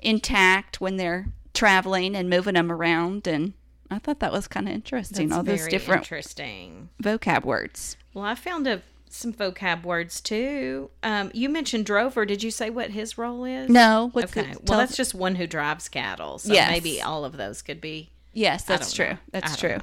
intact 0.00 0.80
when 0.80 0.96
they're 0.96 1.26
traveling 1.54 2.14
and 2.16 2.30
moving 2.30 2.54
them 2.54 2.70
around 2.72 3.26
and 3.26 3.52
I 3.90 3.98
thought 3.98 4.20
that 4.20 4.30
was 4.32 4.46
kind 4.46 4.68
of 4.68 4.74
interesting. 4.74 5.28
That's 5.28 5.36
all 5.38 5.42
those 5.42 5.58
very 5.60 5.70
different 5.72 6.02
interesting. 6.02 6.90
vocab 7.02 7.44
words. 7.44 7.96
Well, 8.14 8.24
I 8.24 8.36
found 8.36 8.68
a, 8.68 8.82
some 9.08 9.32
vocab 9.32 9.82
words 9.82 10.20
too. 10.20 10.90
Um, 11.02 11.32
you 11.34 11.48
mentioned 11.48 11.86
drover. 11.86 12.24
Did 12.24 12.44
you 12.44 12.52
say 12.52 12.70
what 12.70 12.90
his 12.90 13.18
role 13.18 13.44
is? 13.44 13.68
No, 13.68 14.10
what's 14.12 14.30
Okay. 14.36 14.52
the- 14.52 14.60
well, 14.68 14.78
that's 14.78 14.96
just 14.96 15.12
one 15.12 15.34
who 15.34 15.46
drives 15.48 15.88
cattle. 15.88 16.38
So 16.38 16.52
Yes. 16.52 16.70
maybe 16.70 17.02
all 17.02 17.24
of 17.24 17.36
those 17.36 17.62
could 17.62 17.80
be. 17.80 18.10
Yes, 18.32 18.62
that's 18.62 18.92
true. 18.92 19.08
know. 19.10 19.18
That's 19.32 19.56
true. 19.56 19.70
don't 19.70 19.82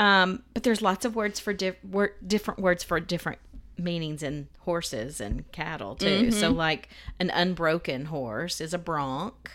Um, 0.00 0.42
but 0.54 0.62
there's 0.62 0.80
lots 0.80 1.04
of 1.04 1.14
words 1.14 1.38
for 1.38 1.52
diff- 1.52 1.84
wor- 1.84 2.14
different 2.26 2.58
words 2.58 2.82
for 2.82 2.98
different 3.00 3.38
meanings 3.76 4.22
in 4.22 4.48
horses 4.60 5.20
and 5.20 5.50
cattle 5.52 5.94
too. 5.94 6.06
Mm-hmm. 6.06 6.30
So 6.30 6.50
like 6.50 6.88
an 7.18 7.28
unbroken 7.30 8.06
horse 8.06 8.60
is 8.62 8.72
a 8.72 8.78
bronc. 8.78 9.50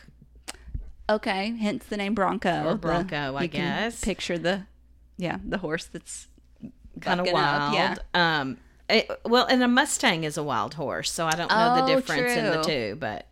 Okay, 1.09 1.55
hence 1.59 1.85
the 1.85 1.97
name 1.97 2.13
Bronco. 2.13 2.63
Or 2.65 2.71
The- 2.71 2.77
Bronco, 2.77 3.35
I 3.35 3.43
you 3.43 3.49
can 3.49 3.61
guess. 3.61 4.03
Picture 4.03 4.37
the, 4.37 4.63
yeah, 5.17 5.37
the 5.43 5.57
horse 5.59 5.85
that's 5.85 6.27
kind 7.01 7.19
of 7.19 7.25
bucking 7.25 7.39
up, 7.39 7.73
wild. 7.73 7.73
yeah. 7.75 7.95
Um, 8.39 8.57
it- 8.89 9.09
well, 9.25 9.45
and 9.47 9.61
a 9.63 9.67
Mustang 9.67 10.23
is 10.23 10.37
a 10.37 10.43
wild 10.43 10.75
horse, 10.75 11.11
so 11.11 11.25
I 11.25 11.31
don't 11.31 11.49
know 11.49 11.75
the 11.75 11.83
Oh, 11.93 11.95
difference 11.95 12.31
in 12.33 12.45
the 12.45 12.61
two, 12.63 12.97
but 12.99 13.27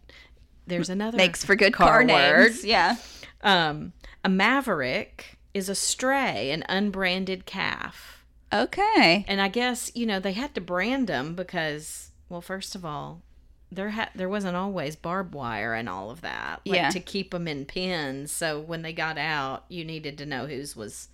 there's 0.67 0.89
another 0.89 1.17
makes 1.17 1.43
for 1.43 1.55
good 1.55 1.73
car 1.73 1.87
car, 1.87 1.99
word. 2.07 2.07
names. 2.51 2.63
Yeah. 2.65 2.95
Um, 3.41 3.93
a 4.23 4.29
maverick 4.29 5.37
is 5.53 5.69
a 5.69 5.75
stray, 5.75 6.51
an 6.51 6.63
unbranded 6.69 7.45
calf, 7.45 8.23
Okay. 8.51 9.25
and 9.27 9.39
I 9.41 9.47
guess 9.49 9.91
you 9.95 10.05
know 10.05 10.19
they 10.19 10.33
had 10.33 10.53
to 10.55 10.61
brand 10.61 11.07
them 11.07 11.35
because, 11.35 12.11
well, 12.29 12.41
first 12.41 12.75
of 12.75 12.83
all. 12.85 13.21
There 13.71 13.89
had 13.89 14.11
there 14.13 14.29
wasn't 14.29 14.55
always 14.55 14.95
barbed 14.95 15.33
wire 15.33 15.73
and 15.73 15.89
all 15.89 16.11
of 16.11 16.21
that, 16.21 16.61
like 16.63 16.75
Yeah. 16.75 16.89
to 16.91 16.99
keep 16.99 17.31
them 17.31 17.47
in 17.47 17.65
pens. 17.65 18.31
So 18.31 18.59
when 18.59 18.83
they 18.83 18.93
got 18.93 19.17
out, 19.17 19.65
you 19.67 19.83
needed 19.83 20.15
to 20.19 20.27
know 20.27 20.45
whose 20.45 20.75
was 20.75 21.07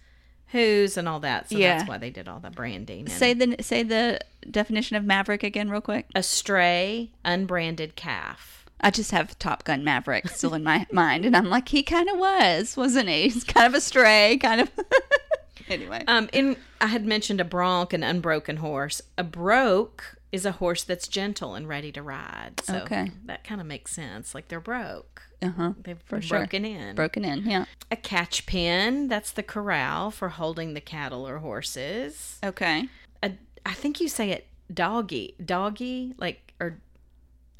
whose 0.48 0.98
and 0.98 1.08
all 1.08 1.22
that. 1.22 1.50
So 1.50 1.58
Yeah. 1.58 1.78
that's 1.78 1.88
why 1.88 1.98
they 1.98 2.10
did 2.10 2.28
all 2.28 2.42
the 2.42 2.50
branding. 2.50 3.02
and- 3.06 3.12
Say 3.12 3.34
the 3.34 3.56
say 3.62 3.84
the 3.84 4.20
definition 4.52 4.98
of 4.98 5.06
maverick 5.06 5.42
again, 5.42 5.70
real 5.70 5.80
quick. 5.80 6.08
a 6.14 6.22
stray, 6.22 7.12
unbranded 7.24 7.96
calf. 7.96 8.59
I 8.82 8.92
just 8.92 9.12
have 9.12 9.38
Top 9.40 9.64
Gun 9.66 9.84
Maverick 9.84 10.28
still 10.30 10.54
in 10.54 10.64
my 10.64 10.86
mind, 10.92 11.26
and 11.26 11.36
I'm 11.36 11.50
like, 11.50 11.70
he 11.70 11.84
kind 11.84 12.10
of 12.10 12.18
was, 12.18 12.78
wasn't 12.78 13.10
he? 13.10 13.24
He's 13.30 13.44
kind 13.44 13.68
of 13.68 13.74
a 13.74 13.82
stray, 13.82 14.38
kind 14.42 14.62
of. 14.62 14.72
anyway. 15.70 16.04
Um, 16.08 16.30
in 16.34 16.58
I 16.82 16.88
had 16.88 17.06
mentioned 17.06 17.42
a 17.42 17.46
bronc, 17.46 17.94
an 17.94 18.04
unbroken 18.04 18.58
horse. 18.58 19.02
A 19.18 19.24
broke 19.24 20.16
is 20.32 20.46
a 20.46 20.54
horse 20.54 20.84
that's 20.84 21.08
gentle 21.08 21.56
and 21.56 21.68
ready 21.68 21.92
to 21.92 22.02
ride. 22.04 22.62
So 22.64 22.78
Okay. 22.82 23.12
that 23.26 23.44
kind 23.44 23.60
of 23.60 23.68
makes 23.68 23.92
sense. 23.92 24.34
Like 24.36 24.48
they're 24.48 24.60
broke. 24.60 25.24
Uh 25.42 25.50
huh. 25.50 25.74
They've 25.84 25.98
For 26.06 26.18
been 26.18 26.22
sure. 26.22 26.38
broken 26.40 26.66
in. 26.66 26.96
Broken 26.96 27.26
in. 27.26 27.46
Yeah. 27.50 27.66
a 27.92 27.96
catch 27.96 28.46
pen, 28.46 29.08
that's 29.08 29.32
the 29.32 29.42
corral 29.44 30.12
for 30.12 30.30
holding 30.30 30.74
the 30.76 30.82
cattle 30.82 31.28
or 31.28 31.40
horses. 31.40 32.38
Okay. 32.44 32.88
A, 33.24 33.32
I 33.66 33.74
think 33.74 34.00
you 34.00 34.08
say 34.08 34.30
it 34.32 34.48
doggy, 34.72 35.34
doggy, 35.44 36.14
like 36.18 36.54
or 36.60 36.80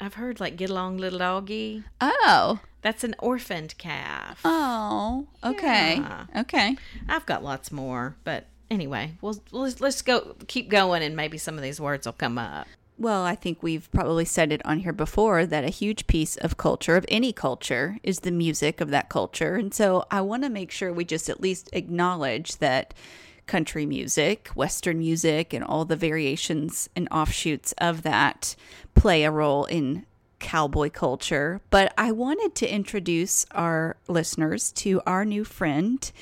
I've 0.00 0.14
heard 0.14 0.40
like 0.40 0.56
get 0.56 0.70
along 0.70 0.96
little 0.96 1.18
doggy. 1.18 1.84
Oh. 2.00 2.60
That's 2.82 3.04
an 3.04 3.14
orphaned 3.18 3.76
calf. 3.76 4.40
Oh. 4.44 5.26
Okay. 5.44 5.96
Yeah. 5.96 6.26
Okay. 6.38 6.76
I've 7.08 7.26
got 7.26 7.44
lots 7.44 7.70
more, 7.70 8.16
but 8.24 8.46
anyway, 8.70 9.12
we'll, 9.20 9.42
let's, 9.50 9.80
let's 9.80 10.00
go 10.00 10.34
keep 10.46 10.70
going, 10.70 11.02
and 11.02 11.14
maybe 11.14 11.36
some 11.36 11.56
of 11.56 11.62
these 11.62 11.78
words 11.78 12.06
will 12.06 12.14
come 12.14 12.38
up. 12.38 12.66
Well, 12.96 13.22
I 13.22 13.34
think 13.34 13.62
we've 13.62 13.90
probably 13.92 14.24
said 14.24 14.52
it 14.52 14.64
on 14.64 14.80
here 14.80 14.92
before 14.92 15.46
that 15.46 15.64
a 15.64 15.68
huge 15.68 16.06
piece 16.06 16.36
of 16.36 16.56
culture, 16.56 16.96
of 16.96 17.06
any 17.08 17.32
culture, 17.32 17.98
is 18.02 18.20
the 18.20 18.30
music 18.30 18.80
of 18.80 18.90
that 18.90 19.08
culture. 19.08 19.56
And 19.56 19.72
so 19.72 20.04
I 20.10 20.20
want 20.20 20.42
to 20.44 20.50
make 20.50 20.70
sure 20.70 20.92
we 20.92 21.04
just 21.04 21.28
at 21.28 21.40
least 21.40 21.70
acknowledge 21.72 22.58
that 22.58 22.92
country 23.50 23.84
music, 23.84 24.46
Western 24.54 25.00
music, 25.00 25.52
and 25.52 25.64
all 25.64 25.84
the 25.84 25.96
variations 25.96 26.88
and 26.94 27.08
offshoots 27.10 27.74
of 27.78 28.02
that 28.02 28.54
play 28.94 29.24
a 29.24 29.30
role 29.30 29.64
in 29.64 30.06
cowboy 30.38 30.88
culture. 30.88 31.60
But 31.68 31.92
I 31.98 32.12
wanted 32.12 32.54
to 32.54 32.72
introduce 32.72 33.46
our 33.50 33.96
listeners 34.06 34.70
to 34.74 35.02
our 35.04 35.24
new 35.24 35.42
friend 35.42 36.12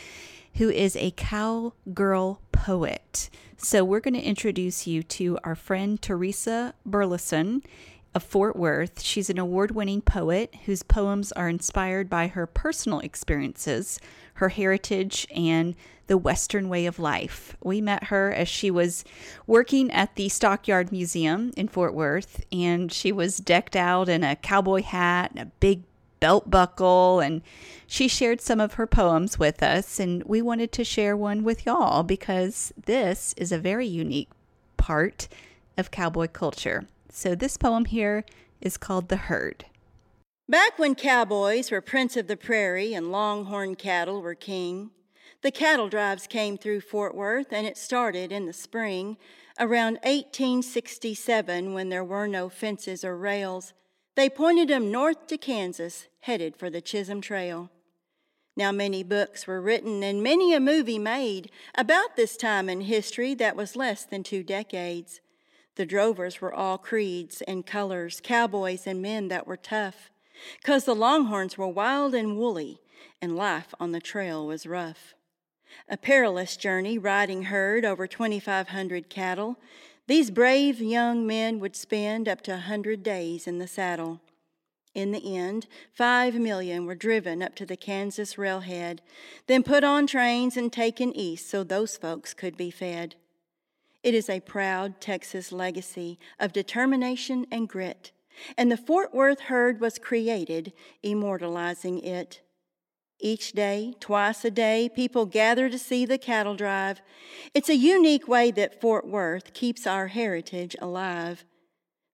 who 0.54 0.70
is 0.70 0.97
a 0.97 1.11
cowgirl 1.11 2.40
poet. 2.50 3.28
So 3.58 3.85
we're 3.85 4.00
going 4.00 4.14
to 4.14 4.23
introduce 4.23 4.87
you 4.87 5.02
to 5.02 5.38
our 5.44 5.54
friend 5.54 6.00
Teresa 6.00 6.73
Burleson 6.87 7.62
of 8.14 8.23
Fort 8.23 8.56
Worth. 8.56 9.02
She's 9.02 9.28
an 9.28 9.38
award 9.38 9.73
winning 9.73 10.00
poet 10.00 10.54
whose 10.64 10.82
poems 10.82 11.30
are 11.32 11.50
inspired 11.50 12.08
by 12.08 12.28
her 12.28 12.47
personal 12.47 13.00
experiences, 13.00 14.00
her 14.38 14.49
heritage, 14.49 15.26
and 15.35 15.75
the 16.09 16.18
Western 16.18 16.68
way 16.68 16.87
of 16.87 16.99
life. 16.99 17.57
We 17.62 17.80
met 17.80 18.04
her 18.04 18.33
as 18.33 18.49
she 18.49 18.71
was 18.71 19.04
working 19.47 19.90
at 19.90 20.16
the 20.16 20.28
Stockyard 20.28 20.90
Museum 20.90 21.52
in 21.57 21.68
Fort 21.68 21.95
Worth, 21.95 22.45
and 22.50 22.90
she 22.90 23.12
was 23.12 23.37
decked 23.37 23.76
out 23.76 24.09
in 24.09 24.25
a 24.25 24.37
cowboy 24.37 24.83
hat 24.83 25.30
and 25.33 25.40
a 25.40 25.52
big 25.61 25.83
belt 26.21 26.50
buckle 26.50 27.21
and 27.21 27.42
she 27.87 28.09
shared 28.09 28.40
some 28.40 28.61
of 28.61 28.75
her 28.75 28.88
poems 28.88 29.38
with 29.38 29.62
us 29.62 30.00
and 30.00 30.23
we 30.25 30.42
wanted 30.42 30.73
to 30.73 30.83
share 30.83 31.16
one 31.16 31.45
with 31.45 31.64
y'all 31.64 32.02
because 32.02 32.73
this 32.87 33.35
is 33.37 33.52
a 33.52 33.59
very 33.59 33.87
unique 33.87 34.28
part 34.76 35.28
of 35.76 35.90
cowboy 35.90 36.26
culture. 36.26 36.87
So 37.11 37.35
this 37.35 37.57
poem 37.57 37.85
here 37.85 38.25
is 38.61 38.76
called 38.76 39.09
The 39.09 39.16
Herd. 39.16 39.64
Back 40.50 40.78
when 40.78 40.95
cowboys 40.95 41.71
were 41.71 41.83
prince 41.83 42.17
of 42.17 42.26
the 42.26 42.37
prairie 42.37 42.95
and 42.95 43.12
longhorn 43.12 43.75
cattle 43.75 44.23
were 44.23 44.35
king, 44.35 44.93
the 45.43 45.50
cattle 45.50 45.90
drives 45.90 46.26
came 46.26 46.57
through 46.57 46.81
Fort 46.81 47.14
Worth 47.14 47.52
and 47.52 47.67
it 47.67 47.76
started 47.76 48.33
in 48.33 48.47
the 48.47 48.55
spring 48.55 49.19
around 49.61 49.99
1867 50.05 51.75
when 51.75 51.90
there 51.90 52.02
were 52.02 52.26
no 52.26 52.49
fences 52.49 53.05
or 53.05 53.14
rails. 53.14 53.75
They 54.14 54.31
pointed 54.31 54.69
pointed 54.69 54.75
'em 54.75 54.90
north 54.90 55.26
to 55.26 55.37
Kansas, 55.37 56.07
headed 56.21 56.57
for 56.57 56.71
the 56.71 56.81
Chisholm 56.81 57.21
Trail. 57.21 57.71
Now, 58.57 58.73
many 58.73 59.02
books 59.02 59.47
were 59.47 59.61
written 59.61 60.02
and 60.02 60.23
many 60.23 60.55
a 60.55 60.61
movie 60.61 60.99
made 60.99 61.50
about 61.75 62.17
this 62.17 62.38
time 62.38 62.71
in 62.71 62.81
history 62.81 63.35
that 63.35 63.55
was 63.55 63.76
less 63.76 64.07
than 64.07 64.23
two 64.23 64.43
decades. 64.43 65.21
The 65.75 65.85
drovers 65.85 66.40
were 66.40 66.55
all 66.55 66.78
creeds 66.78 67.43
and 67.43 67.67
colors, 67.67 68.19
cowboys 68.23 68.87
and 68.87 69.02
men 69.02 69.28
that 69.28 69.47
were 69.47 69.59
tough, 69.59 70.11
'cause 70.62 70.85
the 70.85 70.95
longhorns 70.95 71.59
were 71.59 71.68
wild 71.68 72.14
and 72.14 72.37
woolly, 72.37 72.80
and 73.21 73.37
life 73.37 73.75
on 73.80 73.92
the 73.92 74.00
trail 74.00 74.47
was 74.47 74.66
rough. 74.66 75.14
A 75.88 75.97
perilous 75.97 76.57
journey 76.57 76.99
riding 76.99 77.45
herd 77.45 77.85
over 77.85 78.07
2,500 78.07 79.09
cattle, 79.09 79.59
these 80.07 80.30
brave 80.30 80.80
young 80.80 81.26
men 81.26 81.61
would 81.61 81.76
spend 81.76 82.28
up 82.28 82.40
to 82.42 82.54
a 82.54 82.59
hundred 82.59 83.02
days 83.02 83.47
in 83.47 83.59
the 83.59 83.68
saddle. 83.68 84.21
In 84.95 85.12
the 85.12 85.37
end, 85.37 85.66
five 85.92 86.35
million 86.35 86.87
were 86.87 86.95
driven 86.95 87.42
up 87.42 87.54
to 87.57 87.66
the 87.66 87.76
Kansas 87.76 88.38
railhead, 88.38 89.02
then 89.47 89.62
put 89.62 89.85
on 89.85 90.07
trains 90.07 90.57
and 90.57 90.73
taken 90.73 91.14
east 91.14 91.49
so 91.49 91.62
those 91.62 91.97
folks 91.97 92.33
could 92.35 92.57
be 92.57 92.71
fed. 92.71 93.14
It 94.02 94.14
is 94.14 94.30
a 94.30 94.40
proud 94.40 95.00
Texas 95.00 95.52
legacy 95.52 96.18
of 96.40 96.52
determination 96.52 97.47
and 97.50 97.68
grit, 97.68 98.12
and 98.57 98.71
the 98.71 98.76
Fort 98.76 99.14
Worth 99.14 99.40
herd 99.40 99.80
was 99.80 99.99
created, 99.99 100.73
immortalizing 101.02 102.00
it. 102.00 102.42
Each 103.21 103.52
day, 103.52 103.95
twice 103.99 104.45
a 104.45 104.50
day, 104.50 104.88
people 104.95 105.26
gather 105.26 105.68
to 105.68 105.78
see 105.78 106.07
the 106.07 106.18
cattle 106.18 106.54
drive. 106.54 107.00
It's 107.52 107.68
a 107.68 107.76
unique 107.76 108.28
way 108.28 108.52
that 108.52 108.80
Fort 108.80 109.09
Worth 109.09 109.54
keeps 109.54 109.87
our 109.87 110.07
heritage 110.07 110.76
alive. 110.80 111.45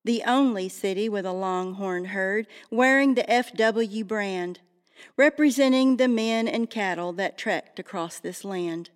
The 0.04 0.22
only 0.26 0.68
city 0.68 1.08
with 1.08 1.26
a 1.26 1.32
longhorn 1.32 2.06
herd 2.06 2.46
wearing 2.70 3.14
the 3.14 3.24
FW 3.24 4.06
brand, 4.06 4.60
representing 5.16 5.96
the 5.96 6.08
men 6.08 6.48
and 6.48 6.70
cattle 6.70 7.12
that 7.14 7.36
trekked 7.36 7.78
across 7.78 8.18
this 8.18 8.44
land. 8.44 8.90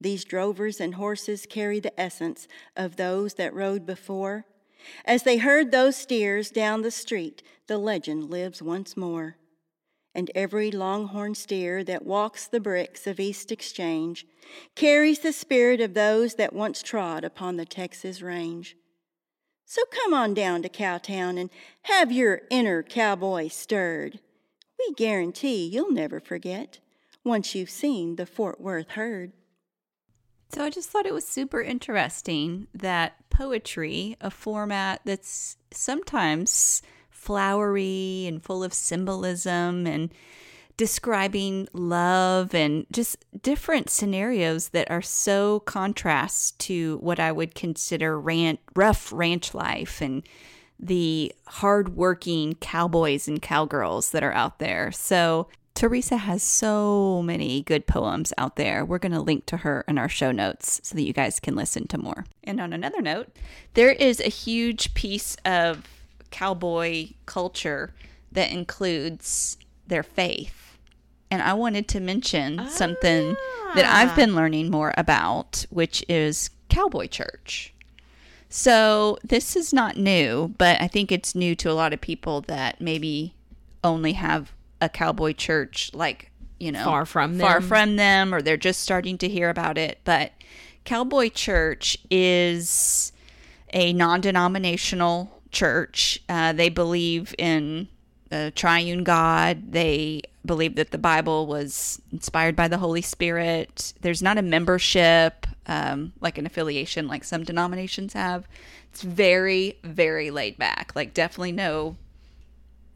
These 0.00 0.24
drovers 0.24 0.80
and 0.80 0.94
horses 0.94 1.46
carry 1.48 1.80
the 1.80 1.98
essence 1.98 2.46
of 2.76 2.96
those 2.96 3.34
that 3.34 3.54
rode 3.54 3.86
before. 3.86 4.44
As 5.04 5.22
they 5.22 5.38
herd 5.38 5.70
those 5.70 5.96
steers 5.96 6.50
down 6.50 6.82
the 6.82 6.90
street, 6.90 7.42
the 7.66 7.78
legend 7.78 8.30
lives 8.30 8.62
once 8.62 8.96
more. 8.96 9.36
and 10.16 10.30
every 10.34 10.70
longhorn 10.70 11.34
steer 11.34 11.84
that 11.84 12.06
walks 12.06 12.46
the 12.46 12.58
bricks 12.58 13.06
of 13.06 13.20
East 13.20 13.52
Exchange 13.52 14.26
carries 14.74 15.18
the 15.18 15.32
spirit 15.32 15.78
of 15.78 15.92
those 15.92 16.36
that 16.36 16.54
once 16.54 16.82
trod 16.82 17.22
upon 17.22 17.58
the 17.58 17.66
Texas 17.66 18.22
range. 18.22 18.78
So 19.66 19.82
come 19.90 20.14
on 20.14 20.32
down 20.32 20.62
to 20.62 20.70
Cowtown 20.70 21.38
and 21.38 21.50
have 21.82 22.10
your 22.10 22.40
inner 22.48 22.82
cowboy 22.82 23.48
stirred. 23.48 24.20
We 24.78 24.94
guarantee 24.94 25.66
you'll 25.66 25.92
never 25.92 26.18
forget 26.18 26.78
once 27.22 27.54
you've 27.54 27.68
seen 27.68 28.16
the 28.16 28.24
Fort 28.24 28.58
Worth 28.58 28.92
herd. 28.92 29.32
So 30.48 30.64
I 30.64 30.70
just 30.70 30.90
thought 30.90 31.06
it 31.06 31.14
was 31.14 31.26
super 31.26 31.60
interesting 31.60 32.68
that 32.74 33.16
poetry, 33.30 34.16
a 34.20 34.30
format 34.30 35.00
that's 35.04 35.56
sometimes 35.70 36.82
flowery 37.10 38.24
and 38.26 38.42
full 38.42 38.62
of 38.62 38.72
symbolism 38.72 39.86
and 39.86 40.12
describing 40.76 41.66
love 41.72 42.54
and 42.54 42.86
just 42.92 43.24
different 43.42 43.90
scenarios 43.90 44.68
that 44.70 44.90
are 44.90 45.02
so 45.02 45.60
contrast 45.60 46.58
to 46.60 46.98
what 46.98 47.18
I 47.18 47.32
would 47.32 47.54
consider 47.54 48.20
ran- 48.20 48.58
rough 48.74 49.12
ranch 49.12 49.54
life 49.54 50.00
and 50.00 50.22
the 50.78 51.32
hardworking 51.46 52.54
cowboys 52.60 53.26
and 53.26 53.40
cowgirls 53.40 54.10
that 54.10 54.22
are 54.22 54.34
out 54.34 54.58
there. 54.58 54.92
So 54.92 55.48
Teresa 55.76 56.16
has 56.16 56.42
so 56.42 57.20
many 57.22 57.62
good 57.62 57.86
poems 57.86 58.32
out 58.38 58.56
there. 58.56 58.82
We're 58.82 58.98
going 58.98 59.12
to 59.12 59.20
link 59.20 59.44
to 59.46 59.58
her 59.58 59.84
in 59.86 59.98
our 59.98 60.08
show 60.08 60.32
notes 60.32 60.80
so 60.82 60.94
that 60.94 61.02
you 61.02 61.12
guys 61.12 61.38
can 61.38 61.54
listen 61.54 61.86
to 61.88 61.98
more. 61.98 62.24
And 62.42 62.62
on 62.62 62.72
another 62.72 63.02
note, 63.02 63.28
there 63.74 63.92
is 63.92 64.18
a 64.18 64.30
huge 64.30 64.94
piece 64.94 65.36
of 65.44 65.86
cowboy 66.30 67.10
culture 67.26 67.92
that 68.32 68.50
includes 68.50 69.58
their 69.86 70.02
faith. 70.02 70.78
And 71.30 71.42
I 71.42 71.52
wanted 71.52 71.88
to 71.88 72.00
mention 72.00 72.66
something 72.70 73.36
that 73.74 73.84
I've 73.84 74.12
ah. 74.12 74.16
been 74.16 74.34
learning 74.34 74.70
more 74.70 74.94
about, 74.96 75.66
which 75.68 76.02
is 76.08 76.48
cowboy 76.70 77.08
church. 77.08 77.74
So, 78.48 79.18
this 79.22 79.56
is 79.56 79.74
not 79.74 79.98
new, 79.98 80.54
but 80.56 80.80
I 80.80 80.88
think 80.88 81.12
it's 81.12 81.34
new 81.34 81.54
to 81.56 81.70
a 81.70 81.74
lot 81.74 81.92
of 81.92 82.00
people 82.00 82.40
that 82.42 82.80
maybe 82.80 83.34
only 83.84 84.12
have 84.12 84.55
a 84.80 84.88
cowboy 84.88 85.32
church 85.32 85.90
like, 85.94 86.30
you 86.58 86.72
know, 86.72 86.84
Far 86.84 87.06
from 87.06 87.38
far 87.38 87.60
them. 87.60 87.68
from 87.68 87.96
them 87.96 88.34
or 88.34 88.42
they're 88.42 88.56
just 88.56 88.80
starting 88.80 89.18
to 89.18 89.28
hear 89.28 89.50
about 89.50 89.78
it, 89.78 89.98
but 90.04 90.32
cowboy 90.84 91.28
church 91.28 91.98
is 92.10 93.12
a 93.72 93.92
non-denominational 93.92 95.40
church. 95.50 96.20
Uh, 96.28 96.52
they 96.52 96.68
believe 96.68 97.34
in 97.38 97.88
the 98.30 98.52
triune 98.54 99.04
God. 99.04 99.72
They 99.72 100.22
believe 100.44 100.76
that 100.76 100.90
the 100.90 100.98
Bible 100.98 101.46
was 101.46 102.00
inspired 102.12 102.56
by 102.56 102.68
the 102.68 102.78
Holy 102.78 103.02
Spirit. 103.02 103.92
There's 104.00 104.22
not 104.22 104.38
a 104.38 104.42
membership, 104.42 105.46
um, 105.66 106.12
like 106.20 106.38
an 106.38 106.46
affiliation, 106.46 107.08
like 107.08 107.24
some 107.24 107.44
denominations 107.44 108.12
have. 108.12 108.46
It's 108.92 109.02
very, 109.02 109.78
very 109.82 110.30
laid 110.30 110.56
back. 110.56 110.92
Like 110.94 111.12
definitely 111.12 111.52
no 111.52 111.96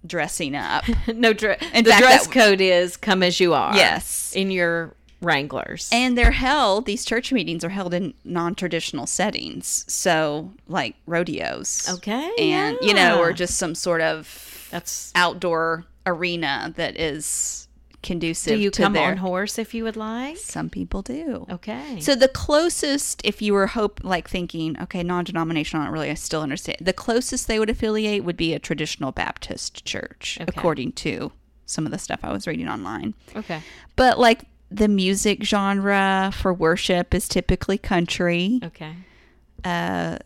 dressing 0.07 0.54
up. 0.54 0.85
no, 1.14 1.33
dre- 1.33 1.59
In 1.75 1.85
the 1.85 1.90
fact, 1.90 2.02
dress 2.02 2.26
code 2.26 2.61
is 2.61 2.97
come 2.97 3.23
as 3.23 3.40
you 3.40 3.54
are. 3.54 3.75
Yes. 3.75 4.33
in 4.35 4.50
your 4.50 4.95
Wranglers. 5.23 5.90
And 5.92 6.16
they're 6.16 6.30
held, 6.30 6.87
these 6.87 7.04
church 7.04 7.30
meetings 7.30 7.62
are 7.62 7.69
held 7.69 7.92
in 7.92 8.14
non 8.25 8.54
traditional 8.54 9.07
settings. 9.07 9.85
So, 9.87 10.52
like 10.66 10.97
rodeos. 11.07 11.87
Okay, 11.97 12.30
And, 12.38 12.78
you 12.80 12.95
know, 12.95 13.19
or 13.21 13.33
just 13.35 13.59
some 13.59 13.75
sort 13.75 14.00
of 14.00 14.66
That's. 14.71 15.12
outdoor 15.14 15.85
arena 16.07 16.73
that 16.76 16.99
is 16.99 17.69
conducive 18.02 18.57
Do 18.57 18.62
you 18.62 18.71
to 18.71 18.83
come 18.83 18.92
their. 18.95 19.11
on 19.11 19.16
horse 19.19 19.59
if 19.59 19.75
you 19.75 19.85
would 19.85 19.97
like? 19.97 20.37
Some 20.38 20.71
people 20.71 21.02
do. 21.02 21.47
Okay. 21.50 22.00
So 22.00 22.14
the 22.14 22.28
closest, 22.28 23.21
if 23.25 23.40
you 23.42 23.52
were 23.52 23.69
hope 23.69 24.00
like 24.02 24.28
thinking, 24.28 24.76
okay, 24.82 25.02
non-denominational, 25.02 25.84
not 25.84 25.93
really, 25.93 26.10
I 26.10 26.15
still 26.15 26.43
understand. 26.43 26.78
The 26.80 26.93
closest 26.93 27.47
they 27.49 27.58
would 27.58 27.71
affiliate 27.71 28.25
would 28.25 28.36
be 28.36 28.54
a 28.54 28.58
traditional 28.58 29.13
Baptist 29.13 29.84
church, 29.84 30.39
Okay. 30.41 30.52
according 30.56 30.93
to 30.93 31.32
some 31.67 31.86
of 31.86 31.93
the 31.93 31.99
stuff 31.99 32.21
I 32.23 32.32
was 32.32 32.47
reading 32.47 32.69
online. 32.69 33.15
okay. 33.36 33.60
But 33.97 34.19
like 34.19 34.45
the 34.71 34.89
music 34.89 35.43
genre 35.45 36.30
for 36.34 36.54
worship 36.54 37.13
is 37.15 37.28
typically 37.28 37.76
country. 37.78 38.60
Okay. 38.65 38.95
Uh, 39.65 40.17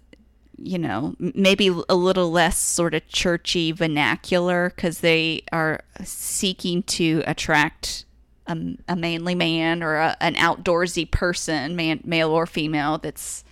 You 0.57 0.79
know, 0.79 1.17
maybe 1.19 1.69
a 1.89 1.95
little 1.95 2.31
less 2.31 2.59
sort 2.59 2.95
of 2.95 3.07
churchy 3.09 3.73
vernacular 3.73 4.73
because 4.75 5.01
they 5.01 5.43
are 5.53 5.81
seeking 6.05 6.83
to 6.85 7.23
attract 7.27 8.05
a, 8.47 8.77
a 8.89 8.97
manly 8.97 9.35
man 9.35 9.83
or 9.83 9.97
a, 9.97 10.17
an 10.21 10.35
outdoorsy 10.35 11.11
person, 11.11 11.77
man, 11.77 12.01
male 12.05 12.31
or 12.31 12.47
female, 12.47 12.99
that's, 12.99 13.45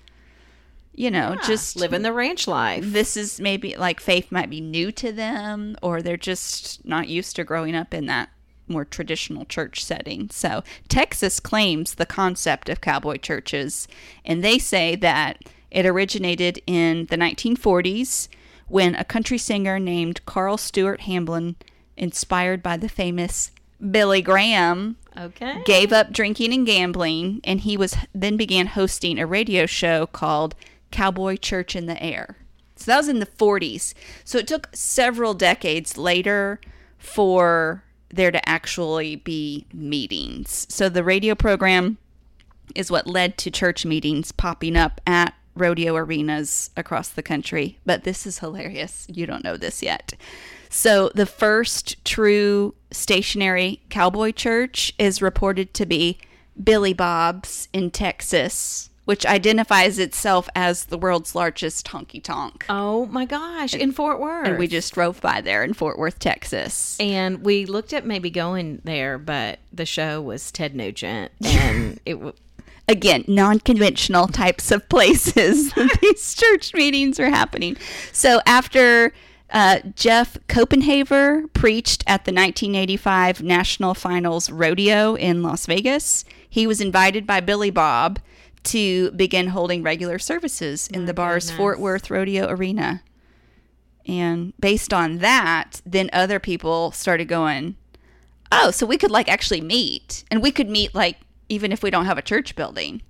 you 0.94 1.10
know, 1.10 1.36
just 1.46 1.76
living 1.76 2.02
the 2.02 2.12
ranch 2.12 2.46
life. 2.46 2.84
this 2.84 3.16
is 3.16 3.40
maybe 3.40 3.76
like 3.76 4.00
faith 4.00 4.30
might 4.30 4.50
be 4.50 4.60
new 4.60 4.92
to 4.92 5.10
them 5.12 5.76
or 5.82 6.02
they're 6.02 6.16
just 6.16 6.84
not 6.84 7.08
used 7.08 7.36
to 7.36 7.44
growing 7.44 7.74
up 7.74 7.94
in 7.94 8.06
that 8.06 8.28
more 8.68 8.84
traditional 8.84 9.44
church 9.44 9.84
setting. 9.84 10.28
So, 10.30 10.62
Texas 10.88 11.40
claims 11.40 11.94
the 11.94 12.06
concept 12.06 12.68
of 12.68 12.80
cowboy 12.80 13.16
churches 13.16 13.88
and 14.24 14.44
they 14.44 14.58
say 14.58 14.96
that 14.96 15.42
it 15.72 15.84
originated 15.86 16.62
in 16.66 17.06
the 17.06 17.16
1940s 17.16 18.28
when 18.68 18.94
a 18.94 19.04
country 19.04 19.38
singer 19.38 19.78
named 19.78 20.24
Carl 20.26 20.56
Stuart 20.56 21.00
Hamblen, 21.02 21.56
inspired 21.96 22.62
by 22.62 22.76
the 22.76 22.88
famous 22.88 23.50
Billy 23.90 24.22
Graham, 24.22 24.96
Okay. 25.18 25.62
gave 25.64 25.92
up 25.92 26.12
drinking 26.12 26.52
and 26.54 26.64
gambling 26.66 27.40
and 27.44 27.60
he 27.60 27.76
was 27.76 27.96
then 28.14 28.36
began 28.36 28.68
hosting 28.68 29.18
a 29.18 29.26
radio 29.26 29.66
show 29.66 30.06
called 30.06 30.54
Cowboy 30.90 31.36
Church 31.36 31.74
in 31.76 31.86
the 31.86 32.00
Air. 32.02 32.36
So 32.76 32.90
that 32.90 32.96
was 32.98 33.08
in 33.08 33.18
the 33.18 33.26
40s. 33.26 33.92
So 34.24 34.38
it 34.38 34.46
took 34.48 34.68
several 34.72 35.34
decades 35.34 35.98
later 35.98 36.60
for 36.98 37.84
there 38.08 38.30
to 38.30 38.48
actually 38.48 39.16
be 39.16 39.66
meetings. 39.72 40.66
So 40.68 40.88
the 40.88 41.04
radio 41.04 41.34
program 41.34 41.98
is 42.74 42.90
what 42.90 43.06
led 43.06 43.36
to 43.38 43.50
church 43.50 43.84
meetings 43.84 44.32
popping 44.32 44.76
up 44.76 45.00
at 45.06 45.34
rodeo 45.54 45.94
arenas 45.96 46.70
across 46.76 47.08
the 47.08 47.22
country. 47.22 47.78
But 47.84 48.04
this 48.04 48.26
is 48.26 48.38
hilarious. 48.38 49.06
You 49.10 49.26
don't 49.26 49.44
know 49.44 49.56
this 49.56 49.82
yet. 49.82 50.14
So, 50.70 51.10
the 51.14 51.26
first 51.26 52.02
true 52.04 52.74
stationary 52.90 53.82
cowboy 53.90 54.32
church 54.32 54.94
is 54.98 55.20
reported 55.20 55.74
to 55.74 55.84
be 55.84 56.18
Billy 56.62 56.94
Bob's 56.94 57.68
in 57.74 57.90
Texas, 57.90 58.88
which 59.04 59.26
identifies 59.26 59.98
itself 59.98 60.48
as 60.54 60.86
the 60.86 60.96
world's 60.96 61.34
largest 61.34 61.88
honky 61.88 62.22
tonk. 62.22 62.64
Oh 62.70 63.04
my 63.06 63.26
gosh! 63.26 63.74
In 63.74 63.92
Fort 63.92 64.18
Worth. 64.18 64.46
And 64.48 64.58
we 64.58 64.66
just 64.66 64.94
drove 64.94 65.20
by 65.20 65.42
there 65.42 65.62
in 65.62 65.74
Fort 65.74 65.98
Worth, 65.98 66.18
Texas. 66.18 66.96
and 66.98 67.44
we 67.44 67.66
looked 67.66 67.92
at 67.92 68.06
maybe 68.06 68.30
going 68.30 68.80
there, 68.84 69.18
but 69.18 69.58
the 69.72 69.84
show 69.84 70.22
was 70.22 70.50
Ted 70.50 70.74
Nugent, 70.74 71.32
and 71.44 72.00
it. 72.06 72.16
Again, 72.88 73.24
non 73.26 73.60
conventional 73.60 74.28
types 74.28 74.70
of 74.70 74.88
places 74.88 75.72
these 76.00 76.34
church 76.34 76.74
meetings 76.74 77.18
are 77.20 77.30
happening. 77.30 77.76
So 78.12 78.40
after 78.46 79.12
uh, 79.50 79.80
Jeff 79.94 80.38
Copenhaver 80.48 81.52
preached 81.52 82.02
at 82.06 82.24
the 82.24 82.32
1985 82.32 83.42
National 83.42 83.94
Finals 83.94 84.50
Rodeo 84.50 85.14
in 85.14 85.42
Las 85.42 85.66
Vegas, 85.66 86.24
he 86.48 86.66
was 86.66 86.80
invited 86.80 87.26
by 87.26 87.40
Billy 87.40 87.70
Bob 87.70 88.18
to 88.64 89.10
begin 89.12 89.48
holding 89.48 89.82
regular 89.82 90.18
services 90.18 90.88
in 90.88 91.06
the 91.06 91.14
bar's 91.14 91.44
goodness. 91.44 91.56
Fort 91.56 91.80
Worth 91.80 92.10
Rodeo 92.10 92.48
Arena. 92.48 93.02
And 94.06 94.52
based 94.58 94.92
on 94.92 95.18
that, 95.18 95.80
then 95.84 96.10
other 96.12 96.40
people 96.40 96.90
started 96.92 97.26
going, 97.26 97.76
oh, 98.50 98.70
so 98.70 98.86
we 98.86 98.98
could 98.98 99.10
like 99.10 99.28
actually 99.28 99.60
meet. 99.60 100.24
And 100.30 100.42
we 100.42 100.50
could 100.50 100.68
meet 100.68 100.94
like 100.94 101.18
even 101.52 101.70
if 101.70 101.82
we 101.82 101.90
don't 101.90 102.06
have 102.06 102.16
a 102.16 102.22
church 102.22 102.56
building. 102.56 103.02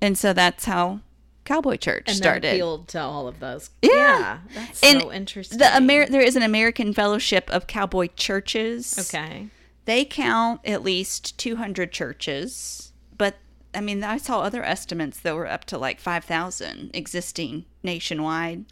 And 0.00 0.16
so 0.16 0.32
that's 0.32 0.66
how 0.66 1.00
Cowboy 1.44 1.76
Church 1.76 2.04
and 2.06 2.16
started. 2.16 2.52
appealed 2.52 2.86
to 2.88 3.00
all 3.00 3.26
of 3.26 3.40
those. 3.40 3.70
Yeah. 3.82 4.38
that's 4.54 4.80
and 4.84 5.00
so 5.00 5.12
interesting. 5.12 5.58
The 5.58 5.76
Amer- 5.76 6.06
there 6.06 6.20
is 6.20 6.36
an 6.36 6.42
American 6.42 6.92
Fellowship 6.92 7.50
of 7.50 7.66
Cowboy 7.66 8.08
Churches. 8.14 8.96
okay. 9.12 9.48
They 9.84 10.04
count 10.04 10.60
at 10.64 10.84
least 10.84 11.36
200 11.38 11.90
churches, 11.90 12.92
but 13.18 13.36
I 13.74 13.80
mean, 13.80 14.04
I 14.04 14.16
saw 14.16 14.40
other 14.40 14.62
estimates 14.64 15.18
that 15.20 15.34
were 15.34 15.48
up 15.48 15.64
to 15.66 15.78
like 15.78 15.98
5,000 15.98 16.92
existing 16.94 17.64
nationwide. 17.82 18.64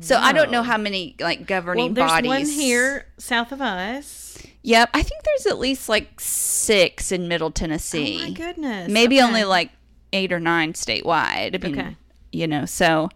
So 0.00 0.16
I 0.16 0.32
don't 0.32 0.50
know 0.50 0.62
how 0.62 0.76
many 0.78 1.16
like 1.20 1.46
governing 1.46 1.86
Well, 1.86 1.94
there's 1.94 2.10
bodies. 2.10 2.28
one 2.28 2.46
here 2.46 3.06
south 3.18 3.50
of 3.52 3.60
us. 3.60 4.38
Yep, 4.62 4.90
I 4.94 5.02
think 5.02 5.22
there's 5.24 5.46
at 5.46 5.58
least 5.58 5.88
like 5.88 6.20
six 6.20 7.10
in 7.12 7.26
Middle 7.28 7.50
Tennessee. 7.50 8.18
Oh 8.22 8.28
my 8.28 8.30
goodness. 8.32 8.90
Maybe 8.90 9.16
Okay. 9.18 9.26
only 9.26 9.44
like 9.44 9.70
eight 10.12 10.32
or 10.32 10.40
nine 10.40 10.74
statewide. 10.74 11.54
I 11.54 11.66
mean, 11.68 11.78
Okay. 11.80 11.96
You 12.32 12.46
know, 12.46 12.64
so 12.66 13.08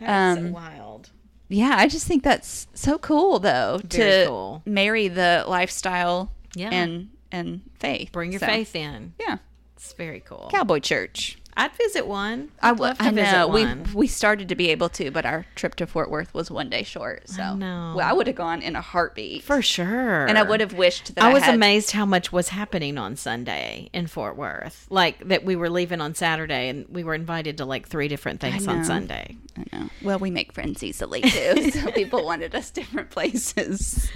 That's 0.00 0.40
so 0.40 0.46
um, 0.46 0.52
wild. 0.52 1.10
yeah, 1.48 1.74
I 1.76 1.86
just 1.86 2.06
think 2.06 2.22
that's 2.24 2.66
so 2.74 2.98
cool 2.98 3.38
though 3.38 3.78
Very 3.84 4.22
to 4.22 4.26
cool. 4.28 4.62
marry 4.66 5.08
the 5.08 5.44
lifestyle 5.46 6.32
Yeah. 6.54 6.70
and 6.72 7.10
and 7.30 7.60
faith. 7.78 8.10
Bring 8.10 8.32
your 8.32 8.40
So, 8.40 8.46
faith 8.46 8.74
in. 8.74 9.12
Yeah, 9.20 9.36
It's 9.76 9.92
very 9.92 10.18
cool. 10.20 10.48
cowboy 10.50 10.80
church. 10.80 11.36
I'd 11.60 11.72
visit 11.76 12.06
one. 12.06 12.52
I 12.62 12.70
I'd 12.70 12.80
love 12.80 12.96
to 12.96 13.04
I 13.04 13.10
visit 13.10 13.32
know. 13.32 13.48
We 13.48 13.66
one. 13.66 13.86
we 13.92 14.06
started 14.06 14.48
to 14.48 14.54
be 14.54 14.70
able 14.70 14.88
to, 14.88 15.10
but 15.10 15.26
our 15.26 15.44
trip 15.56 15.74
to 15.74 15.86
Fort 15.86 16.10
Worth 16.10 16.32
was 16.32 16.50
one 16.50 16.70
day 16.70 16.82
short. 16.82 17.28
So 17.28 17.54
know. 17.54 17.92
well, 17.96 18.08
I 18.08 18.14
would 18.14 18.26
have 18.28 18.36
gone 18.36 18.62
in 18.62 18.76
a 18.76 18.80
heartbeat. 18.80 19.42
For 19.42 19.60
sure. 19.60 20.24
and 20.24 20.38
I 20.38 20.42
would 20.42 20.60
have 20.60 20.72
wished 20.72 21.14
that 21.16 21.22
I 21.22 21.30
I, 21.30 21.34
was 21.34 21.42
had, 21.42 21.54
amazed 21.54 21.90
how 21.90 22.06
much 22.06 22.32
was 22.32 22.48
happening 22.48 22.96
on 22.96 23.14
Sunday 23.14 23.90
in 23.92 24.06
Fort 24.06 24.38
Worth. 24.38 24.86
Like 24.88 25.28
that 25.28 25.44
we 25.44 25.54
were 25.54 25.68
leaving 25.68 26.00
on 26.00 26.14
Saturday 26.14 26.70
and 26.70 26.86
we 26.88 27.04
were 27.04 27.14
invited 27.14 27.58
to 27.58 27.66
like 27.66 27.86
three 27.86 28.08
different 28.08 28.40
things 28.40 28.66
on. 28.66 28.82
Sunday. 28.82 29.36
I 29.58 29.64
know. 29.70 29.90
Well, 30.02 30.18
we 30.18 30.30
make 30.30 30.54
friends 30.54 30.82
easily 30.82 31.20
too, 31.20 31.70
so 31.72 31.90
people 31.90 32.24
wanted 32.24 32.54
us 32.54 32.70
different 32.70 33.10
places. 33.10 34.10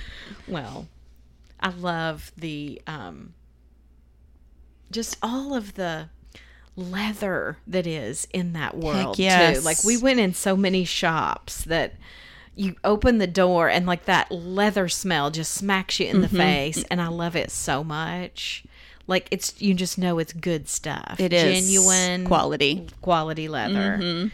Well, 0.48 0.88
I 1.60 1.68
love 1.68 2.32
the 2.38 2.80
um 2.86 3.34
just 4.90 5.18
all 5.22 5.54
of 5.54 5.74
the 5.74 6.08
leather 6.76 7.58
that 7.66 7.86
is 7.86 8.26
in 8.32 8.52
that 8.54 8.76
world 8.76 9.18
yes. 9.18 9.58
too. 9.58 9.64
Like 9.64 9.84
we 9.84 9.96
went 9.96 10.20
in 10.20 10.34
so 10.34 10.56
many 10.56 10.84
shops 10.84 11.64
that 11.64 11.94
you 12.56 12.76
open 12.84 13.18
the 13.18 13.26
door 13.26 13.68
and 13.68 13.86
like 13.86 14.04
that 14.04 14.30
leather 14.30 14.88
smell 14.88 15.30
just 15.30 15.52
smacks 15.52 15.98
you 16.00 16.06
in 16.06 16.12
Mm-hmm. 16.16 16.22
the 16.22 16.28
face 16.28 16.84
and 16.90 17.00
I 17.00 17.08
love 17.08 17.36
it 17.36 17.50
so 17.50 17.82
much. 17.84 18.64
Like 19.06 19.28
it's 19.30 19.60
you 19.60 19.74
just 19.74 19.98
know 19.98 20.18
it's 20.18 20.32
good 20.32 20.68
stuff. 20.68 21.16
It 21.18 21.32
is 21.32 21.64
genuine 21.66 22.26
quality. 22.26 22.86
quality 23.02 23.48
leather. 23.48 23.98
Mm-hmm. 24.00 24.28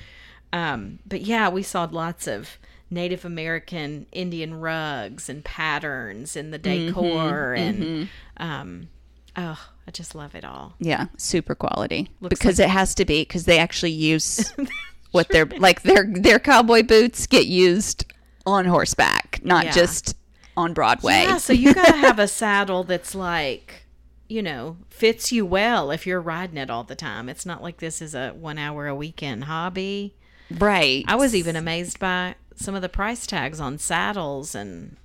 Um, 0.53 0.99
but 1.07 1.21
yeah, 1.23 1.49
we 1.49 1.63
saw 1.63 1.89
lots 1.91 2.27
of 2.27 2.59
Native 2.91 3.25
American 3.25 4.07
Indian 4.13 4.61
rugs 4.61 5.29
and 5.29 5.45
patterns 5.45 6.37
in 6.37 6.51
the 6.51 6.59
Mm-hmm. 6.59 6.87
decor 6.89 7.55
and 7.55 8.09
um, 8.37 8.89
oh, 9.37 9.59
I 9.91 9.93
just 9.93 10.15
love 10.15 10.37
it 10.37 10.45
all. 10.45 10.75
Yeah, 10.79 11.07
super 11.17 11.57
quality 11.57 12.11
Looks 12.21 12.39
because 12.39 12.61
it 12.61 12.69
has 12.69 12.95
to 12.95 13.05
be 13.05 13.23
because 13.23 13.45
they 13.45 13.59
actually 13.59 13.91
use 13.91 14.55
what 15.11 15.29
their 15.31 15.47
like 15.47 15.83
their 15.83 16.05
their 16.09 16.39
cowboy 16.39 16.85
boots 16.85 17.27
get 17.27 17.47
used 17.47 18.05
on 18.47 18.67
horseback, 18.67 19.41
not 19.43 19.65
Yeah. 19.65 19.73
just 19.73 20.17
on 20.57 20.75
Broadway. 20.75 21.23
Yeah, 21.25 21.39
so 21.39 21.53
you 21.53 21.75
gotta 21.75 21.97
have 21.97 22.21
a 22.21 22.29
saddle 22.29 22.85
that's 22.85 23.17
like, 23.17 23.83
you 24.29 24.43
know, 24.43 24.77
fits 24.91 25.33
you 25.33 25.45
well 25.45 25.91
if 25.91 26.07
you're 26.07 26.21
riding 26.21 26.57
it 26.57 26.71
all 26.71 26.85
the 26.85 26.95
time. 26.95 27.29
It's 27.29 27.45
not 27.45 27.61
like 27.61 27.79
this 27.79 28.01
is 28.01 28.15
a 28.15 28.31
one 28.31 28.59
hour 28.59 28.87
a 28.87 28.95
weekend 28.95 29.45
hobby. 29.45 30.15
right. 30.57 31.05
I 31.09 31.17
was 31.17 31.35
even 31.35 31.57
amazed 31.57 31.99
by 31.99 32.37
some 32.55 32.77
of 32.77 32.83
the 32.83 32.89
price 32.89 33.27
tags 33.27 33.59
on 33.59 33.77
saddles 33.79 34.55
and 34.55 34.97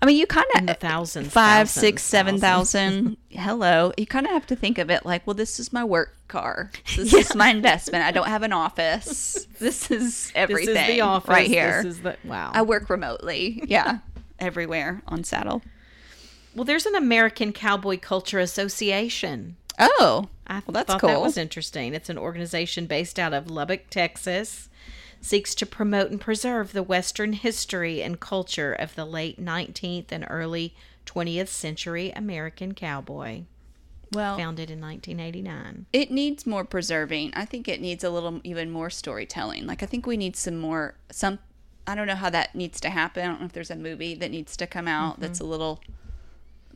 I 0.00 0.06
mean, 0.06 0.16
you 0.16 0.26
kind 0.26 0.46
of 0.68 0.78
thousands, 0.78 1.32
five, 1.32 1.68
thousands, 1.68 1.80
six, 1.80 2.02
seven 2.02 2.38
thousand. 2.38 3.16
Hello, 3.30 3.92
you 3.96 4.06
kind 4.06 4.26
of 4.26 4.32
have 4.32 4.46
to 4.46 4.56
think 4.56 4.78
of 4.78 4.90
it 4.90 5.04
like, 5.04 5.26
well, 5.26 5.34
this 5.34 5.60
is 5.60 5.72
my 5.72 5.84
work 5.84 6.14
car. 6.28 6.70
This 6.96 7.12
is 7.12 7.34
my 7.34 7.48
investment. 7.50 8.04
I 8.04 8.10
don't 8.10 8.28
have 8.28 8.42
an 8.42 8.52
office. 8.52 9.46
This 9.58 9.90
is 9.90 10.32
everything. 10.34 10.74
This 10.74 10.82
is 10.82 10.94
the 10.96 11.00
office 11.00 11.28
right 11.30 11.48
here. 11.48 11.82
This 11.82 11.94
is 11.96 12.02
the 12.02 12.16
wow. 12.24 12.50
I 12.52 12.60
work 12.60 12.90
remotely. 12.90 13.62
Yeah, 13.68 14.00
everywhere 14.38 15.02
on 15.08 15.24
saddle. 15.24 15.62
well, 16.54 16.64
there's 16.64 16.84
an 16.84 16.94
American 16.94 17.54
Cowboy 17.54 17.98
Culture 17.98 18.38
Association. 18.38 19.56
Oh, 19.78 20.28
I 20.46 20.62
well, 20.66 20.72
that's 20.72 20.88
thought 20.88 21.00
cool. 21.00 21.08
that 21.08 21.20
was 21.22 21.38
interesting. 21.38 21.94
It's 21.94 22.10
an 22.10 22.18
organization 22.18 22.86
based 22.86 23.18
out 23.18 23.32
of 23.32 23.50
Lubbock, 23.50 23.88
Texas. 23.88 24.68
Seeks 25.26 25.56
to 25.56 25.66
promote 25.66 26.12
and 26.12 26.20
preserve 26.20 26.72
the 26.72 26.84
Western 26.84 27.32
history 27.32 28.00
and 28.00 28.20
culture 28.20 28.72
of 28.72 28.94
the 28.94 29.04
late 29.04 29.44
19th 29.44 30.12
and 30.12 30.24
early 30.30 30.72
20th 31.04 31.48
century 31.48 32.12
American 32.14 32.74
cowboy. 32.74 33.42
well, 34.12 34.36
Founded 34.36 34.70
in 34.70 34.80
1989. 34.80 35.86
it 35.92 36.12
needs 36.12 36.46
more 36.46 36.64
preserving. 36.64 37.32
I 37.34 37.44
think 37.44 37.66
it 37.66 37.80
needs 37.80 38.04
a 38.04 38.10
little 38.10 38.40
even 38.44 38.70
more 38.70 38.88
storytelling. 38.88 39.66
Like 39.66 39.82
I 39.82 39.86
think 39.86 40.06
we 40.06 40.16
need 40.16 40.36
some 40.36 40.58
more 40.58 40.94
some 41.10 41.40
I 41.88 41.96
don't 41.96 42.06
know 42.06 42.14
how 42.14 42.30
that 42.30 42.54
needs 42.54 42.80
to 42.82 42.90
happen. 42.90 43.24
I 43.24 43.26
don't 43.26 43.40
know 43.40 43.46
if 43.46 43.52
there's 43.52 43.72
a 43.72 43.74
movie 43.76 44.14
that 44.14 44.30
needs 44.30 44.56
to 44.58 44.66
come 44.68 44.86
out 44.86 45.14
mm-hmm. 45.14 45.22
that's 45.22 45.40
a 45.40 45.44
little 45.44 45.80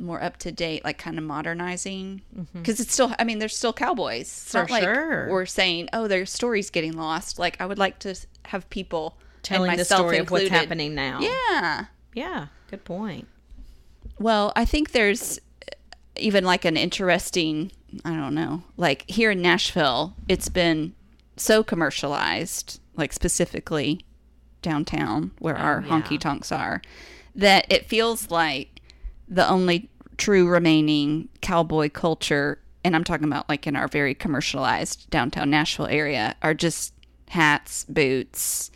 more 0.00 0.22
up 0.22 0.38
to 0.38 0.50
date, 0.52 0.84
like 0.84 0.98
kind 0.98 1.18
of 1.18 1.24
modernizing. 1.24 2.22
Mm-hmm. 2.36 2.58
Because 2.58 2.80
it's 2.80 2.92
still, 2.92 3.14
I 3.18 3.24
mean, 3.24 3.38
there's 3.38 3.56
still 3.56 3.72
cowboys. 3.72 4.22
It's 4.22 4.50
For 4.50 4.58
not 4.58 4.70
like 4.70 4.82
sure. 4.82 5.28
we're 5.30 5.46
saying, 5.46 5.88
oh, 5.92 6.08
their 6.08 6.26
story's 6.26 6.70
getting 6.70 6.96
lost. 6.96 7.38
Like 7.38 7.60
I 7.60 7.66
would 7.66 7.78
like 7.78 7.98
to 8.00 8.16
have 8.46 8.68
people 8.70 9.16
Telling 9.42 9.76
the 9.76 9.84
story 9.84 10.18
of 10.18 10.30
what's 10.30 10.48
happening 10.48 10.94
now. 10.94 11.20
Yeah. 11.20 11.86
Yeah, 12.14 12.46
good 12.70 12.84
point. 12.84 13.28
Well, 14.18 14.52
I 14.56 14.64
think 14.64 14.92
there's 14.92 15.38
uh, 15.38 15.74
even 16.16 16.44
like 16.44 16.64
an 16.64 16.76
interesting, 16.76 17.72
I 18.04 18.10
don't 18.10 18.34
know, 18.34 18.64
like 18.76 19.08
here 19.08 19.30
in 19.30 19.40
Nashville, 19.40 20.14
it's 20.28 20.48
been 20.48 20.94
so 21.36 21.62
commercialized, 21.62 22.80
like 22.96 23.12
specifically 23.12 24.04
downtown 24.62 25.30
where 25.38 25.56
oh, 25.56 25.60
our 25.60 25.80
yeah. 25.80 25.88
honky 25.88 26.18
tonks 26.18 26.52
are, 26.52 26.82
that 27.34 27.64
it 27.72 27.86
feels 27.86 28.30
like 28.30 28.80
the 29.28 29.48
only 29.48 29.88
true 30.18 30.48
remaining 30.48 31.28
cowboy 31.40 31.88
culture, 31.88 32.58
and 32.84 32.94
I'm 32.94 33.04
talking 33.04 33.26
about 33.26 33.48
like 33.48 33.66
in 33.66 33.76
our 33.76 33.88
very 33.88 34.14
commercialized 34.14 35.08
downtown 35.10 35.48
Nashville 35.48 35.86
area, 35.86 36.34
are 36.42 36.54
just 36.54 36.92
hats, 37.30 37.84
boots, 37.88 38.70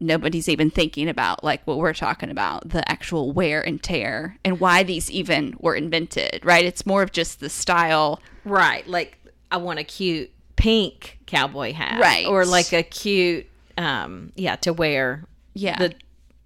nobody's 0.00 0.48
even 0.48 0.68
thinking 0.70 1.08
about 1.08 1.44
like 1.44 1.64
what 1.66 1.78
we're 1.78 1.94
talking 1.94 2.28
about 2.30 2.68
the 2.68 2.88
actual 2.90 3.30
wear 3.32 3.60
and 3.64 3.80
tear 3.82 4.36
and 4.44 4.58
why 4.58 4.82
these 4.82 5.08
even 5.12 5.54
were 5.60 5.76
invented 5.76 6.40
right 6.44 6.64
it's 6.64 6.84
more 6.84 7.02
of 7.04 7.12
just 7.12 7.38
the 7.38 7.48
style 7.48 8.20
Right. 8.44 8.84
Like 8.88 9.16
I 9.52 9.58
want 9.58 9.78
a 9.78 9.84
cute 9.84 10.32
pink 10.56 11.20
cowboy 11.26 11.72
hat. 11.72 12.00
Right. 12.00 12.26
Or 12.26 12.44
like 12.44 12.72
a 12.72 12.82
cute 12.82 13.46
um 13.78 14.32
yeah, 14.34 14.56
to 14.56 14.72
wear 14.72 15.24
yeah 15.54 15.78
the 15.78 15.94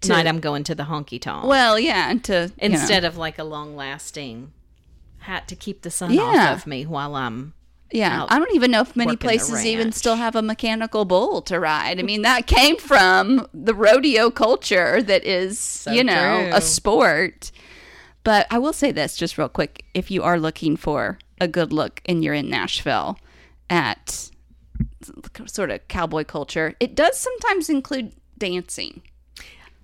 night 0.06 0.26
I'm 0.26 0.40
going 0.40 0.62
to 0.64 0.74
the 0.74 0.82
honky 0.84 1.18
tonk. 1.18 1.46
well 1.46 1.78
yeah 1.80 2.10
and 2.10 2.22
to 2.24 2.52
you 2.60 2.68
know, 2.68 2.74
Instead 2.78 3.06
of 3.06 3.16
like 3.16 3.38
a 3.38 3.44
long 3.44 3.74
lasting 3.74 4.52
hat 5.20 5.48
to 5.48 5.56
keep 5.56 5.80
the 5.80 5.90
sun 5.90 6.12
Yeah. 6.12 6.22
off 6.52 6.58
of 6.58 6.66
me 6.66 6.84
while 6.84 7.14
I'm 7.16 7.54
yeah 7.92 8.22
out 8.22 8.32
i 8.32 8.38
don't 8.38 8.54
even 8.54 8.70
know 8.70 8.80
if 8.80 8.96
many 8.96 9.16
places 9.16 9.64
even 9.64 9.92
still 9.92 10.16
have 10.16 10.34
a 10.34 10.42
mechanical 10.42 11.04
bull 11.04 11.42
to 11.42 11.58
ride. 11.60 11.98
I 11.98 12.02
mean 12.02 12.22
that 12.22 12.46
came 12.46 12.76
from 12.76 13.46
the 13.54 13.74
rodeo 13.74 14.30
culture 14.30 15.02
that 15.02 15.24
is 15.24 15.86
you 15.90 16.02
know 16.02 16.42
true. 16.44 16.50
a 16.54 16.60
sport. 16.60 17.52
But 18.24 18.46
i 18.50 18.58
will 18.58 18.72
say 18.72 18.92
this 18.92 19.16
just 19.16 19.38
real 19.38 19.48
quick. 19.48 19.84
If 19.94 20.10
you 20.10 20.22
are 20.22 20.38
looking 20.38 20.76
for 20.76 21.18
a 21.40 21.46
good 21.46 21.72
look 21.72 22.00
and 22.06 22.24
you're 22.24 22.34
in 22.34 22.50
nashville 22.50 23.18
at 23.70 24.30
sort 25.46 25.70
of 25.70 25.86
cowboy 25.88 26.24
culture 26.24 26.74
it 26.80 26.94
does 26.94 27.16
sometimes 27.16 27.68
include 27.70 28.12
dancing. 28.38 29.02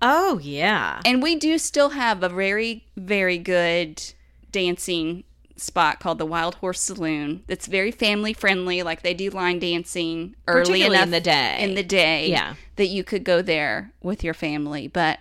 Oh 0.01 0.39
yeah. 0.39 0.99
and 1.05 1.23
we 1.23 1.35
do 1.35 1.57
still 1.57 1.89
have 1.89 2.23
a 2.23 2.29
very, 2.29 2.85
very 2.97 3.37
good 3.37 4.03
dancing 4.51 5.23
spot 5.55 5.99
called 5.99 6.17
the 6.17 6.25
Wild 6.25 6.55
Horse 6.55 6.81
Saloon. 6.81 7.43
That's 7.47 7.67
very 7.67 7.91
family 7.91 8.33
friendly. 8.33 8.81
Like 8.83 9.01
they 9.03 9.13
do 9.13 9.29
line 9.29 9.59
dancing 9.59 10.35
early 10.47 10.81
enough 10.83 11.03
in 11.03 11.11
the 11.11 11.21
day. 11.21 11.57
In 11.61 11.75
the 11.75 11.83
day, 11.83 12.29
Yeah. 12.29 12.55
that 12.75 12.87
you 12.87 13.03
could 13.03 13.23
go 13.23 13.41
there 13.41 13.91
with 14.01 14.23
your 14.23 14.33
family. 14.33 14.87
But 14.87 15.19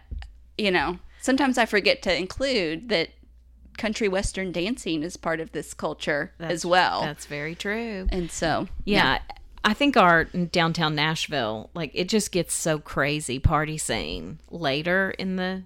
you 0.58 0.70
know, 0.70 0.98
sometimes 1.20 1.58
I 1.58 1.66
forget 1.66 2.02
to 2.02 2.16
include 2.16 2.88
that 2.88 3.10
country 3.78 4.06
western 4.08 4.52
dancing 4.52 5.02
is 5.02 5.16
part 5.16 5.40
of 5.40 5.52
this 5.52 5.72
culture 5.74 6.32
as 6.38 6.64
well. 6.64 7.02
That's 7.02 7.26
very 7.26 7.54
true. 7.54 8.06
And 8.10 8.30
so, 8.30 8.68
Yeah. 8.84 9.18
I 9.64 9.74
think 9.74 9.96
our 9.96 10.24
downtown 10.24 10.94
Nashville, 10.96 11.70
like 11.72 11.92
it 11.94 12.08
just 12.08 12.32
gets 12.32 12.52
so 12.52 12.78
crazy 12.80 13.38
party 13.38 13.78
scene 13.78 14.40
later 14.50 15.12
in 15.18 15.36
the. 15.36 15.62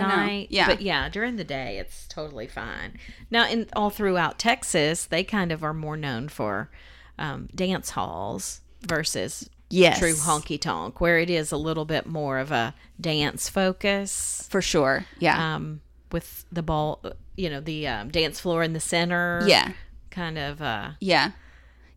Night. 0.00 0.48
Yeah. 0.50 0.66
But 0.66 0.80
yeah, 0.82 1.08
during 1.08 1.36
the 1.36 1.44
day 1.44 1.78
it's 1.78 2.06
totally 2.08 2.46
fine. 2.46 2.98
Now 3.30 3.46
in 3.48 3.66
all 3.74 3.90
throughout 3.90 4.38
Texas, 4.38 5.04
they 5.06 5.24
kind 5.24 5.52
of 5.52 5.62
are 5.62 5.74
more 5.74 5.96
known 5.96 6.28
for 6.28 6.70
um, 7.18 7.48
dance 7.54 7.90
halls 7.90 8.60
versus 8.80 9.48
Yes. 9.70 9.98
true 9.98 10.12
honky 10.12 10.60
tonk, 10.60 11.00
where 11.00 11.18
it 11.18 11.30
is 11.30 11.50
a 11.50 11.56
little 11.56 11.86
bit 11.86 12.06
more 12.06 12.38
of 12.38 12.52
a 12.52 12.74
dance 13.00 13.48
focus. 13.48 14.46
for 14.50 14.60
sure, 14.60 15.06
yeah, 15.18 15.54
Um, 15.54 15.80
with 16.10 16.44
the 16.52 16.62
ball, 16.62 17.02
you 17.36 17.48
know, 17.48 17.60
the 17.60 17.86
um, 17.88 18.10
dance 18.10 18.38
floor 18.38 18.62
in 18.62 18.74
the 18.74 18.80
center. 18.80 19.42
yeah, 19.46 19.72
Kind 20.10 20.36
of, 20.36 20.60
uh, 20.60 20.90
yeah, 21.00 21.30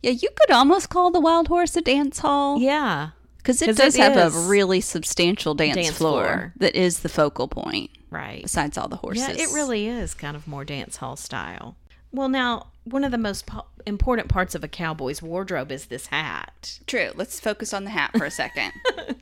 yeah. 0.02 0.12
You 0.12 0.30
could 0.40 0.52
almost 0.52 0.88
call 0.90 1.12
the 1.12 1.20
Wild 1.20 1.50
Horse 1.50 1.76
a 1.76 1.82
dance 1.82 2.20
hall. 2.20 2.60
yeah. 2.60 3.10
Because 3.46 3.62
it 3.62 3.78
does 3.78 3.96
it 3.96 4.02
have 4.02 4.18
a 4.18 4.30
really 4.48 4.82
substantial 4.82 5.54
dance, 5.54 5.76
Dance 5.76 5.92
floor, 5.98 6.24
floor. 6.26 6.54
that 6.58 6.76
is 6.76 7.00
the 7.00 7.10
focal 7.10 7.48
point, 7.48 7.92
Right. 8.10 8.42
besides 8.42 8.78
all 8.78 8.88
the 8.88 8.96
horses. 8.98 9.28
Yeah, 9.38 9.44
it 9.44 9.54
really 9.54 9.88
is 9.88 10.14
kind 10.16 10.36
of 10.36 10.48
more 10.48 10.66
dance 10.66 10.98
hall 10.98 11.16
style. 11.16 11.76
Well, 12.12 12.30
now, 12.30 12.68
one 12.86 13.04
of 13.04 13.12
the 13.12 13.18
most 13.18 13.46
po- 13.46 13.66
important 13.86 14.30
parts 14.30 14.56
of 14.56 14.64
a 14.64 14.68
cowboy's 14.68 15.22
wardrobe 15.22 15.72
is 15.72 15.86
this 15.86 16.08
hat. 16.08 16.80
true. 16.88 17.12
Let's 17.14 17.40
focus 17.40 17.74
on 17.74 17.84
the 17.84 17.90
hat 17.92 18.12
for 18.18 18.26
a 18.26 18.32
second. 18.32 18.72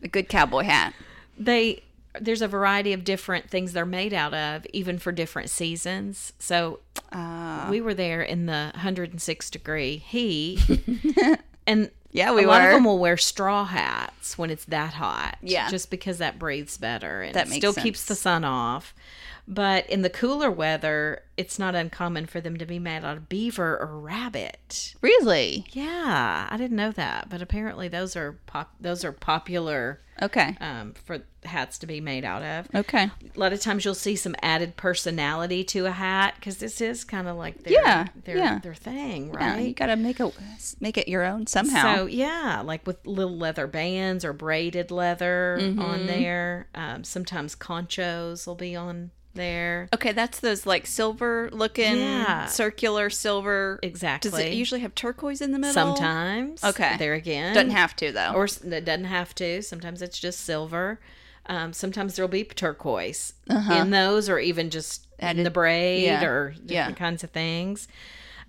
a 0.02 0.08
good 0.08 0.30
cowboy 0.30 0.64
hat. 0.64 0.94
They 1.38 1.84
there's 2.22 2.44
a 2.44 2.48
variety 2.48 2.94
of 2.94 3.04
different 3.04 3.50
things 3.50 3.74
they're 3.74 3.88
made 3.88 4.14
out 4.14 4.36
of, 4.36 4.68
even 4.72 5.00
for 5.00 5.12
different 5.12 5.50
seasons. 5.50 6.32
So 6.38 6.80
Uh, 7.12 7.66
we 7.72 7.82
were 7.82 7.96
there 7.96 8.22
in 8.22 8.46
the 8.46 8.70
106 8.76 9.50
degree 9.50 9.98
heat, 9.98 10.60
and 11.68 11.90
Yeah, 12.14 12.34
we 12.34 12.44
a 12.44 12.48
lot 12.48 12.64
of 12.64 12.72
them 12.72 12.86
will 12.86 13.00
wear 13.00 13.18
straw 13.18 13.66
hats 13.66 14.38
when 14.38 14.50
it's 14.52 14.66
that 14.66 14.94
hot. 14.94 15.38
Yeah. 15.42 15.70
just 15.70 15.90
because 15.90 16.20
that 16.20 16.40
breathes 16.40 16.78
better 16.78 17.24
and 17.24 17.34
That 17.34 17.50
still 17.50 17.74
keeps 17.74 18.06
the 18.06 18.16
sun 18.16 18.46
off. 18.46 18.94
But 19.46 19.90
in 19.90 20.04
the 20.04 20.10
cooler 20.10 20.50
weather, 20.50 21.24
it's 21.36 21.60
not 21.60 21.76
uncommon 21.76 22.28
for 22.28 22.40
them 22.40 22.56
to 22.58 22.66
be 22.66 22.80
made 22.80 23.04
out 23.04 23.18
of 23.18 23.28
beaver 23.28 23.78
or 23.78 24.00
rabbit. 24.00 24.96
really? 25.02 25.66
Yeah, 25.72 26.48
I 26.50 26.56
didn't 26.58 26.78
know 26.78 26.92
that, 26.94 27.30
but 27.30 27.42
apparently 27.42 27.88
those 27.90 28.16
are 28.16 28.40
pop. 28.46 28.74
Those 28.80 29.04
are 29.04 29.12
popular 29.12 30.00
Okay. 30.22 30.56
um, 30.62 30.94
for 30.94 31.20
hats 31.44 31.78
to 31.80 31.88
be 31.88 32.00
made 32.00 32.24
out 32.24 32.42
of. 32.42 32.68
Okay. 32.74 33.04
A 33.36 33.40
lot 33.40 33.52
of 33.52 33.60
times 33.60 33.84
you'll 33.84 33.96
see 33.96 34.16
some 34.16 34.36
added 34.42 34.78
personality 34.78 35.66
to 35.66 35.88
a 35.88 35.92
hat 35.92 36.36
because 36.40 36.58
this 36.60 36.80
is 36.80 37.04
kind 37.04 37.28
of 37.28 37.36
like 37.36 37.64
their, 37.64 37.74
Yeah, 37.74 38.08
their, 38.24 38.38
yeah. 38.38 38.60
their 38.60 38.76
thing, 38.76 39.32
Yeah, 39.34 39.54
right? 39.56 39.68
you 39.68 39.74
gotta 39.74 39.98
make 39.98 40.22
it 40.22 40.34
make 40.80 40.98
it 40.98 41.10
your 41.10 41.26
own 41.26 41.48
somehow. 41.48 41.96
So 41.96 42.06
yeah, 42.06 42.62
like 42.64 42.88
with 42.88 43.06
little 43.06 43.36
leather 43.38 43.68
bands 43.68 44.24
or 44.24 44.32
braided 44.32 44.90
leather 44.90 45.58
Mm-hmm. 45.60 45.82
on 45.82 46.06
there. 46.08 46.68
Um, 46.74 47.04
sometimes 47.04 47.56
conchos 47.58 48.48
will 48.48 48.56
be 48.56 48.76
on 48.76 49.12
there. 49.34 49.90
okay, 49.94 50.12
that's 50.12 50.40
those 50.40 50.66
like 50.66 50.86
silver 50.88 51.50
looking, 51.52 51.98
Yeah. 51.98 52.46
circular 52.48 53.10
silver. 53.10 53.80
Exactly. 53.82 54.30
Does 54.32 54.40
it 54.40 54.54
usually 54.54 54.82
have 54.82 54.94
turquoise 54.96 55.42
in 55.42 55.52
the 55.52 55.60
middle? 55.60 55.74
Sometimes. 55.74 56.64
Okay. 56.64 56.96
There 56.98 57.14
again. 57.14 57.54
Doesn't 57.54 57.72
have 57.72 57.96
to 57.98 58.12
though. 58.12 58.34
Or 58.34 58.46
it 58.46 58.86
doesn't 58.86 59.06
have 59.06 59.34
to. 59.36 59.62
Sometimes 59.62 60.02
it's 60.02 60.20
just 60.20 60.42
silver. 60.42 61.00
Um, 61.48 61.74
sometimes 61.74 62.16
there'll 62.16 62.30
be 62.30 62.46
turquoise 62.46 63.34
in 63.50 63.90
those, 63.90 64.30
or 64.30 64.40
even 64.40 64.70
just 64.70 65.08
in 65.20 65.28
Uh-huh. 65.28 65.44
The 65.44 65.50
braid 65.52 66.04
yeah, 66.06 66.24
or 66.24 66.50
different 66.52 66.70
yeah. 66.72 66.92
kinds 66.94 67.24
of 67.24 67.32
things. 67.32 67.88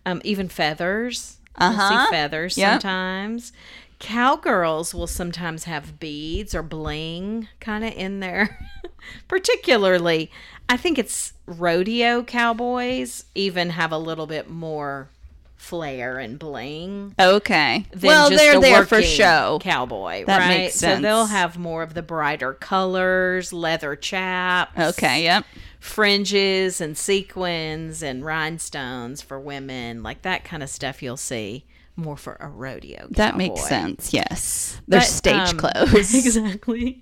Um, 0.06 0.20
even 0.24 0.48
feathers. 0.48 1.38
Uh-huh. 1.56 2.06
see 2.06 2.10
feathers 2.10 2.56
Yep. 2.58 2.82
sometimes. 2.82 3.52
Cowgirls 4.00 4.92
will 4.94 5.06
sometimes 5.06 5.64
have 5.64 5.98
beads 5.98 6.54
or 6.54 6.62
bling 6.62 7.48
kind 7.60 7.84
of 7.84 7.92
in 7.94 8.20
there. 8.20 8.58
Particularly, 9.28 10.30
I 10.68 10.76
think 10.76 10.98
it's 10.98 11.32
rodeo 11.46 12.22
cowboys 12.22 13.24
even 13.34 13.70
have 13.70 13.92
a 13.92 13.98
little 13.98 14.26
bit 14.26 14.48
more 14.48 15.08
flair 15.56 16.18
and 16.18 16.38
bling 16.38 17.14
okay. 17.18 17.86
Well, 18.02 18.28
they're 18.28 18.60
there 18.60 18.84
for 18.84 19.00
show. 19.02 19.58
Cowboy, 19.62 20.24
That 20.26 20.38
right? 20.38 20.48
makes 20.48 20.74
So 20.74 20.96
they'll 21.00 21.26
have 21.26 21.56
more 21.58 21.82
of 21.82 21.94
the 21.94 22.02
brighter 22.02 22.52
colors, 22.52 23.52
leather 23.52 23.96
chaps, 23.96 24.78
Okay. 24.78 25.22
Yep. 25.24 25.44
fringes 25.80 26.80
and 26.80 26.96
sequins 26.98 28.02
and 28.02 28.24
rhinestones 28.24 29.22
for 29.22 29.38
women, 29.40 30.02
like 30.02 30.22
that 30.22 30.44
kind 30.44 30.62
of 30.62 30.68
stuff. 30.68 31.02
You'll 31.02 31.16
see 31.16 31.64
more 31.96 32.16
for 32.16 32.36
a 32.40 32.48
rodeo. 32.48 33.06
That 33.10 33.36
makes 33.36 33.66
sense. 33.66 34.12
Yes. 34.12 34.80
They're 34.88 35.00
But, 35.00 35.06
stage 35.06 35.50
um, 35.50 35.56
clothes. 35.58 36.14
exactly. 36.26 37.00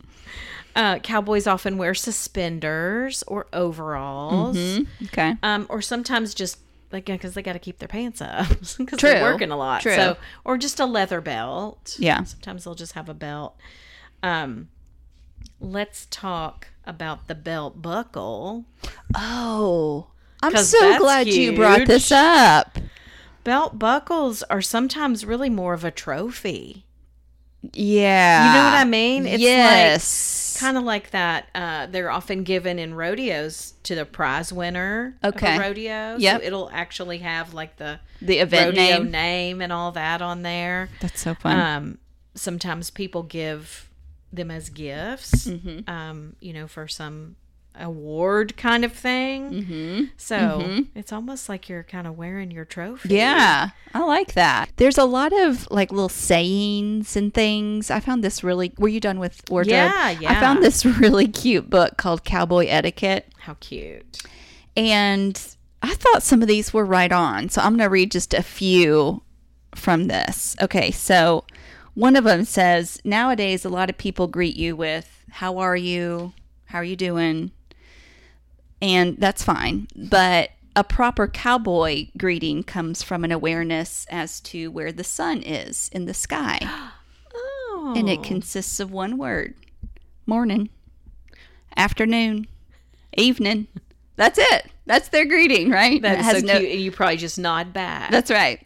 Uh, 0.75 0.99
cowboys 1.01 1.47
often 1.47 1.77
wear 1.77 1.95
suspenders 1.95 3.23
or 3.27 3.47
overalls, 3.53 4.57
Mm-hmm. 4.57 5.05
Okay. 5.07 5.35
um, 5.43 5.67
or 5.69 5.83
sometimes 5.83 6.35
just 6.35 6.59
like 6.93 7.07
because 7.07 7.35
they 7.35 7.43
got 7.43 7.55
to 7.55 7.59
keep 7.59 7.79
their 7.79 7.89
pants 7.89 8.21
up 8.21 8.49
because 8.79 8.99
they're 9.01 9.23
working 9.23 9.51
a 9.51 9.57
lot. 9.57 9.83
True. 9.83 9.95
So, 9.95 10.17
or 10.45 10.59
just 10.59 10.79
a 10.81 10.87
leather 10.87 11.21
belt. 11.21 11.97
Yeah. 11.99 12.23
Sometimes 12.25 12.65
they'll 12.65 12.75
just 12.75 12.93
have 12.93 13.09
a 13.09 13.15
belt. 13.15 13.57
Um, 14.23 14.69
let's 15.61 16.07
talk 16.11 16.69
about 16.87 17.29
the 17.29 17.35
belt 17.35 17.81
buckle. 17.83 18.65
Oh. 19.15 20.09
I'm 20.43 20.57
so 20.57 20.99
glad 20.99 21.29
you 21.29 21.55
brought 21.55 21.87
this 21.87 22.11
up. 22.11 22.79
Belt 23.45 23.79
buckles 23.79 24.43
are 24.45 24.61
sometimes 24.63 25.25
really 25.25 25.51
more 25.51 25.73
of 25.75 25.85
a 25.85 25.91
trophy. 25.91 26.85
Yeah. 27.73 28.47
You 28.47 28.59
know 28.59 28.65
what 28.65 28.75
I 28.75 28.85
mean? 28.85 29.25
It's 29.27 29.33
like 29.35 29.41
yes. 29.41 30.57
kind 30.61 30.77
of 30.77 30.83
like 30.85 31.11
that. 31.11 31.47
Uh, 31.55 31.87
they're 31.87 32.11
often 32.11 32.43
given 32.43 32.79
in 32.79 32.95
rodeos 32.95 33.75
to 33.85 33.95
the 33.95 34.05
prize 34.05 34.53
winner 34.53 35.17
Okay. 35.23 35.55
of 35.57 35.61
a 35.61 35.65
rodeo. 35.69 36.17
Yeah. 36.19 36.39
So 36.39 36.43
it'll 36.45 36.71
actually 36.73 37.19
have 37.19 37.55
like 37.55 37.77
the 37.77 38.01
the 38.21 38.39
event 38.39 38.77
rodeo 38.77 38.99
name. 39.03 39.11
name. 39.11 39.61
and 39.63 39.73
all 39.73 39.93
that 39.93 40.23
on 40.23 40.43
there. 40.43 40.89
That's 41.01 41.21
so 41.21 41.35
fun. 41.35 41.59
Um, 41.59 41.99
sometimes 42.35 42.91
people 42.91 43.23
give 43.23 43.89
them 44.33 44.51
as 44.51 44.71
gifts, 44.71 45.47
Mm-hmm. 45.47 45.89
um, 45.91 46.37
you 46.41 46.53
know, 46.53 46.67
for 46.67 46.89
some 46.89 47.37
award 47.79 48.57
kind 48.57 48.85
of 48.85 48.93
thing. 48.93 49.51
mm-hmm. 49.53 50.05
So 50.17 50.85
it's 50.95 51.13
almost 51.13 51.49
like 51.49 51.69
you're 51.69 51.83
kind 51.83 52.07
of 52.07 52.17
wearing 52.17 52.51
your 52.51 52.65
trophy. 52.65 53.15
Yeah, 53.15 53.71
I 53.95 53.99
like 54.05 54.35
that. 54.35 54.71
There's 54.77 54.99
a 54.99 55.05
lot 55.05 55.33
of 55.33 55.71
like 55.71 55.91
little 55.91 56.09
sayings 56.09 57.17
and 57.17 57.33
things. 57.33 57.91
I 57.91 58.01
found 58.01 58.23
this 58.23 58.45
really. 58.45 58.73
Were 58.79 58.89
you 58.89 59.01
done 59.01 59.19
with 59.19 59.43
wardrobe? 59.49 59.73
Yeah, 59.73 60.11
yeah. 60.11 60.33
I 60.33 60.41
found 60.41 60.63
this 60.63 60.85
really 61.01 61.29
cute 61.29 61.71
book 61.71 61.97
called 61.97 62.25
Cowboy 62.25 62.67
Etiquette, 62.69 63.29
How 63.39 63.55
cute. 63.61 64.23
and 64.77 65.41
I 65.83 65.95
thought 65.95 66.23
some 66.23 66.43
of 66.43 66.49
these 66.49 66.73
were 66.73 66.85
right 66.85 67.11
on. 67.11 67.49
So 67.49 67.61
I'm 67.61 67.73
going 67.73 67.89
to 67.89 67.91
read 67.91 68.13
just 68.13 68.35
a 68.35 68.43
few 68.43 69.23
from 69.75 70.07
this. 70.07 70.55
Okay, 70.63 70.91
so 70.91 71.45
one 71.95 72.15
of 72.17 72.25
them 72.25 72.45
says 72.45 73.01
nowadays 73.05 73.65
a 73.65 73.69
lot 73.69 73.91
of 73.91 73.99
people 73.99 74.27
greet 74.29 74.57
you 74.57 74.77
with 74.77 75.25
"How 75.31 75.59
are 75.59 75.77
you? 75.77 76.33
How 76.67 76.79
are 76.79 76.85
you 76.85 76.97
doing?" 76.97 77.51
And 78.83 79.17
that's 79.17 79.45
fine. 79.45 79.87
But 79.95 80.51
a 80.75 80.85
proper 80.85 81.29
cowboy 81.29 82.09
greeting 82.19 82.65
comes 82.65 83.03
from 83.03 83.25
an 83.25 83.33
awareness 83.33 84.07
as 84.11 84.41
to 84.41 84.71
where 84.71 84.93
the 84.93 85.05
sun 85.05 85.43
is 85.43 85.89
in 85.93 86.05
the 86.05 86.15
sky. 86.15 86.59
Oh. 86.63 86.89
And 87.97 88.09
it 88.09 88.21
oh. 88.21 88.23
consists 88.23 88.79
of 88.79 88.93
one 88.93 89.19
word 89.19 89.55
morning, 90.25 90.69
afternoon, 91.77 92.47
evening. 93.17 93.67
That's 94.15 94.39
it. 94.39 94.71
That's 94.87 95.09
their 95.09 95.25
greeting, 95.25 95.69
right? 95.69 96.01
That's 96.01 96.23
has 96.23 96.41
so 96.41 96.47
no- 96.47 96.59
cute. 96.61 96.71
And 96.71 96.81
you 96.81 96.93
probably 96.93 97.17
just 97.17 97.41
nod 97.41 97.73
back. 97.73 98.11
That's 98.13 98.31
right. 98.31 98.65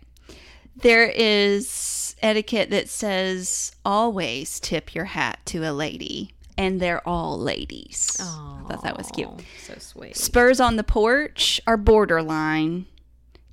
There 0.76 1.08
is 1.08 2.14
etiquette 2.20 2.68
that 2.70 2.90
says 2.90 3.74
always 3.86 4.60
tip 4.60 4.94
your 4.94 5.06
hat 5.06 5.38
to 5.46 5.64
a 5.64 5.72
lady, 5.72 6.34
and 6.58 6.80
they're 6.80 7.06
all 7.06 7.38
ladies. 7.38 8.16
I 8.20 8.62
thought 8.68 8.82
that 8.82 8.96
was 8.96 9.10
cute. 9.10 9.28
So 9.62 9.74
sweet. 9.78 10.16
Spurs 10.16 10.60
on 10.60 10.76
the 10.76 10.84
porch 10.84 11.60
are 11.66 11.76
borderline. 11.76 12.86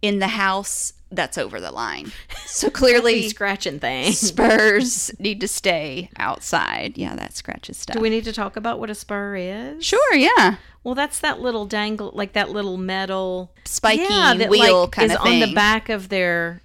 In 0.01 0.19
the 0.19 0.27
house, 0.27 0.93
that's 1.11 1.37
over 1.37 1.61
the 1.61 1.71
line. 1.71 2.11
So 2.45 2.69
clearly, 2.71 3.29
scratching 3.29 3.79
things. 3.79 4.19
spurs 4.19 5.11
need 5.17 5.39
to 5.41 5.47
stay 5.47 6.09
outside. 6.17 6.97
Yeah, 6.97 7.15
that 7.15 7.35
scratches 7.35 7.77
stuff. 7.77 7.95
Do 7.95 8.01
we 8.01 8.09
need 8.09 8.25
to 8.25 8.33
talk 8.33 8.57
about 8.57 8.79
what 8.79 8.89
a 8.89 8.95
spur 8.95 9.35
is? 9.37 9.85
sure, 9.85 10.15
yeah. 10.15 10.57
Well, 10.83 10.95
that's 10.95 11.19
that 11.19 11.39
little 11.39 11.65
dangle, 11.65 12.11
like 12.13 12.33
that 12.33 12.49
little 12.49 12.75
metal 12.75 13.53
Spiky 13.63 14.03
that, 14.03 14.49
wheel 14.49 14.81
like, 14.81 14.91
kind 14.91 15.11
is 15.11 15.17
of 15.17 15.25
on 15.25 15.39
the 15.39 15.53
back 15.53 15.87
of 15.87 16.09
their 16.09 16.61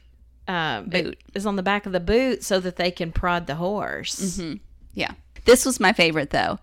uh, 0.48 0.81
Boot. 0.83 1.18
Is 1.35 1.46
on 1.46 1.57
the 1.57 1.62
back 1.62 1.87
of 1.87 1.92
the 1.92 2.01
boot 2.01 2.42
so 2.42 2.59
that 2.59 2.77
they 2.77 2.90
can 2.90 3.12
prod 3.12 3.46
the 3.46 3.57
horse. 3.57 4.38
Mm-hmm. 4.38 4.57
Yeah. 4.94 5.12
This 5.48 5.64
was 5.64 5.80
my 5.80 5.94
favorite 5.94 6.28
though. 6.30 6.58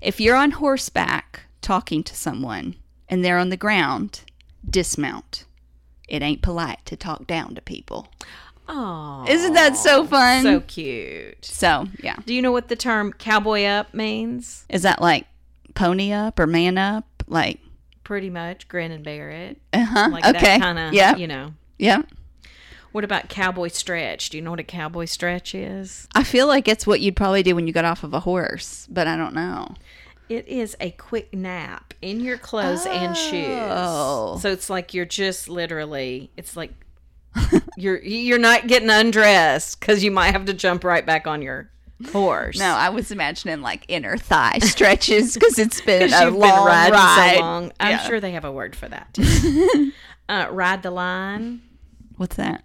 If 0.00 0.20
you're 0.20 0.36
on 0.36 0.52
horseback 0.52 1.42
talking 1.60 2.04
to 2.04 2.14
someone 2.14 2.76
and 3.08 3.24
they're 3.24 3.36
on 3.36 3.48
the 3.50 3.56
ground, 3.56 4.20
dismount. 4.68 5.44
It 6.08 6.22
ain't 6.22 6.40
polite 6.40 6.78
to 6.86 6.96
talk 6.96 7.26
down 7.26 7.56
to 7.56 7.60
people. 7.60 8.08
Oh, 8.68 9.24
Isn't 9.28 9.54
that 9.54 9.76
so 9.76 10.06
fun? 10.06 10.42
so 10.44 10.60
cute? 10.60 11.44
So, 11.44 11.88
yeah. 12.00 12.14
Do 12.26 12.32
you 12.32 12.40
know 12.40 12.52
what 12.52 12.68
the 12.68 12.76
term 12.76 13.12
"cowboy 13.12 13.64
up" 13.64 13.92
means? 13.92 14.64
Is 14.68 14.82
that 14.82 15.02
like 15.02 15.26
pony 15.74 16.12
up 16.12 16.38
or 16.38 16.46
man 16.46 16.78
up? 16.78 17.04
Like, 17.26 17.58
Pretty 18.04 18.30
much, 18.30 18.68
grin 18.68 18.92
and 18.92 19.04
bear 19.04 19.30
it. 19.30 19.60
uh 19.72 19.84
huh. 19.84 20.08
Like 20.12 20.24
okay. 20.24 20.40
that 20.40 20.60
kind 20.60 20.78
of, 20.78 20.94
yeah. 20.94 21.16
you 21.16 21.26
know. 21.26 21.54
Yeah. 21.76 22.02
What 22.92 23.04
about 23.04 23.28
cowboy 23.28 23.68
stretch? 23.68 24.30
Do 24.30 24.38
you 24.38 24.42
know 24.42 24.50
what 24.50 24.60
a 24.60 24.64
cowboy 24.64 25.04
stretch 25.04 25.54
is? 25.54 26.08
I 26.14 26.24
feel 26.24 26.46
like 26.46 26.68
it's 26.68 26.86
what 26.86 27.00
you'd 27.00 27.16
probably 27.16 27.42
do 27.42 27.54
when 27.54 27.66
you 27.66 27.72
got 27.72 27.84
off 27.84 28.02
of 28.04 28.14
a 28.14 28.20
horse, 28.20 28.86
but 28.90 29.06
I 29.06 29.16
don't 29.16 29.34
know. 29.34 29.74
It 30.28 30.46
is 30.48 30.76
a 30.80 30.90
quick 30.92 31.32
nap 31.34 31.94
in 32.02 32.20
your 32.20 32.36
clothes 32.38 32.84
and 32.86 33.14
Oh. 33.16 34.32
shoes. 34.34 34.42
So 34.42 34.50
it's 34.50 34.68
like 34.70 34.92
you're 34.94 35.04
just 35.06 35.48
literally. 35.48 36.30
It's 36.36 36.56
like 36.56 36.72
you're 37.76 37.98
you're 38.02 38.38
not 38.38 38.66
getting 38.66 38.90
undressed 38.90 39.80
because 39.80 40.02
you 40.02 40.10
might 40.10 40.32
have 40.32 40.46
to 40.46 40.54
jump 40.54 40.84
right 40.84 41.04
back 41.06 41.26
on 41.26 41.40
your 41.42 41.70
horse. 42.12 42.58
No, 42.58 42.66
I 42.74 42.88
was 42.90 43.10
imagining 43.10 43.60
like 43.62 43.84
inner 43.88 44.16
thigh 44.18 44.58
stretches 44.62 45.34
because 45.34 45.58
it's 45.58 45.80
been 45.80 46.12
a 46.12 46.24
long 46.30 46.32
been 46.40 46.64
riding 46.64 46.92
ride. 46.94 47.34
so 47.36 47.40
long. 47.40 47.72
I'm 47.80 47.90
Yeah. 47.92 47.98
sure 48.06 48.20
they 48.20 48.32
have 48.32 48.44
a 48.44 48.52
word 48.52 48.74
for 48.76 48.88
that. 48.88 49.14
Too. 49.14 49.92
uh, 50.28 50.48
ride 50.50 50.82
the 50.82 50.90
line, 50.90 51.62
What's 52.16 52.36
that? 52.36 52.64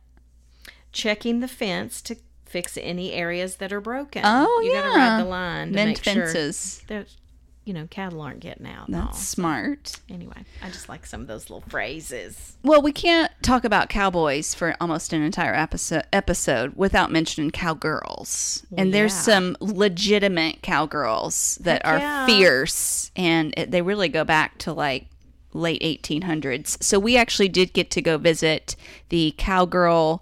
Checking 0.94 1.40
the 1.40 1.48
fence 1.48 2.02
to 2.04 2.16
fix 2.46 2.78
any 2.78 3.14
areas 3.14 3.58
that 3.58 3.74
are 3.74 3.82
broken. 3.82 4.22
Oh, 4.26 4.62
you 4.64 4.72
yeah. 4.72 4.82
gotta 4.82 4.96
ride 4.96 5.22
the 5.22 5.30
line 5.30 5.68
to 5.70 5.74
Mend 5.74 5.90
make 5.90 6.04
sure 6.04 6.14
fences. 6.14 6.84
there's 6.88 7.18
you 7.66 7.74
know, 7.74 7.88
cattle 7.90 8.22
aren't 8.22 8.42
getting 8.42 8.68
out. 8.68 8.92
That's 8.92 9.06
all. 9.08 9.14
smart. 9.14 10.00
Anyway, 10.10 10.36
I 10.62 10.68
just 10.68 10.90
like 10.90 11.06
some 11.06 11.22
of 11.22 11.28
those 11.28 11.50
little 11.50 11.64
phrases. 11.70 12.58
Well, 12.64 12.82
we 12.82 12.92
can't 12.92 13.32
talk 13.42 13.64
about 13.64 13.90
cowboys 13.90 14.54
for 14.54 14.76
almost 14.82 15.14
an 15.14 15.22
entire 15.22 15.56
episode 15.56 16.04
episode 16.12 16.74
without 16.76 17.12
mentioning 17.12 17.52
cowgirls. 17.52 18.66
and 18.76 18.94
there's 18.94 19.14
yeah. 19.14 19.20
some 19.20 19.58
legitimate 19.62 20.62
cowgirls 20.62 21.58
that 21.62 21.86
Heck 21.86 21.94
are 21.94 22.00
yeah. 22.00 22.26
fierce, 22.26 23.12
and 23.16 23.54
it, 23.56 23.72
they 23.72 23.82
really 23.82 24.10
go 24.10 24.26
back 24.26 24.58
to 24.60 24.74
like 24.74 25.08
late 25.54 25.82
1800s. 25.82 26.84
So 26.84 27.00
we 27.00 27.16
actually 27.16 27.50
did 27.50 27.74
get 27.74 27.92
to 27.92 28.02
go 28.02 28.18
visit 28.18 28.76
the 29.10 29.34
Cowgirl 29.38 30.20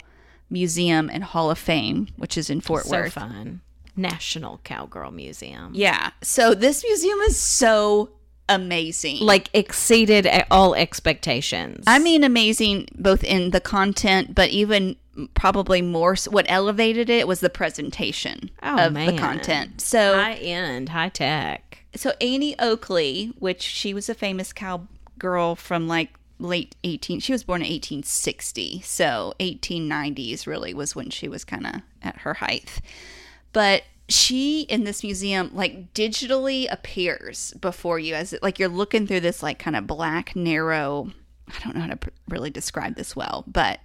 Museum 0.52 1.10
and 1.12 1.24
Hall 1.24 1.50
of 1.50 1.58
Fame, 1.58 2.08
which 2.16 2.36
is 2.38 2.50
in 2.50 2.60
Fort 2.60 2.84
So 2.84 2.96
Worth. 2.98 3.14
fun. 3.14 3.60
National 3.96 4.58
Cowgirl 4.64 5.10
Museum. 5.10 5.72
Yeah. 5.74 6.10
So 6.22 6.54
this 6.54 6.84
museum 6.84 7.18
is 7.20 7.38
so 7.38 8.10
amazing. 8.48 9.20
Like 9.20 9.48
exceeded 9.54 10.26
all 10.50 10.74
expectations. 10.74 11.84
I 11.86 11.98
mean, 11.98 12.24
amazing 12.24 12.88
both 12.94 13.22
in 13.24 13.50
the 13.50 13.60
content, 13.60 14.34
but 14.34 14.50
even 14.50 14.96
probably 15.34 15.82
more. 15.82 16.16
So 16.16 16.30
what 16.30 16.46
elevated 16.48 17.10
it 17.10 17.28
was 17.28 17.40
the 17.40 17.50
presentation 17.50 18.50
Oh, 18.62 18.86
of 18.86 18.94
the 18.94 19.16
content. 19.18 19.80
So, 19.80 20.14
high 20.14 20.34
end, 20.34 20.88
high 20.90 21.10
tech. 21.10 21.84
so 21.94 22.12
Annie 22.20 22.58
Oakley, 22.58 23.34
which 23.38 23.60
she 23.62 23.92
was 23.92 24.08
a 24.08 24.14
famous 24.14 24.52
cowgirl 24.54 25.54
from 25.56 25.86
like 25.86 26.10
late 26.42 26.74
18 26.84 27.20
she 27.20 27.32
was 27.32 27.44
born 27.44 27.62
in 27.62 27.70
1860 27.70 28.80
so 28.82 29.34
1890s 29.40 30.46
really 30.46 30.74
was 30.74 30.94
when 30.94 31.10
she 31.10 31.28
was 31.28 31.44
kind 31.44 31.66
of 31.66 31.74
at 32.02 32.18
her 32.18 32.34
height 32.34 32.80
but 33.52 33.82
she 34.08 34.62
in 34.62 34.84
this 34.84 35.02
museum 35.02 35.50
like 35.54 35.94
digitally 35.94 36.66
appears 36.70 37.52
before 37.60 37.98
you 37.98 38.14
as 38.14 38.34
like 38.42 38.58
you're 38.58 38.68
looking 38.68 39.06
through 39.06 39.20
this 39.20 39.42
like 39.42 39.58
kind 39.58 39.76
of 39.76 39.86
black 39.86 40.34
narrow 40.36 41.10
i 41.48 41.58
don't 41.64 41.74
know 41.74 41.82
how 41.82 41.86
to 41.88 41.96
pr- 41.96 42.10
really 42.28 42.50
describe 42.50 42.96
this 42.96 43.14
well 43.14 43.44
but 43.46 43.80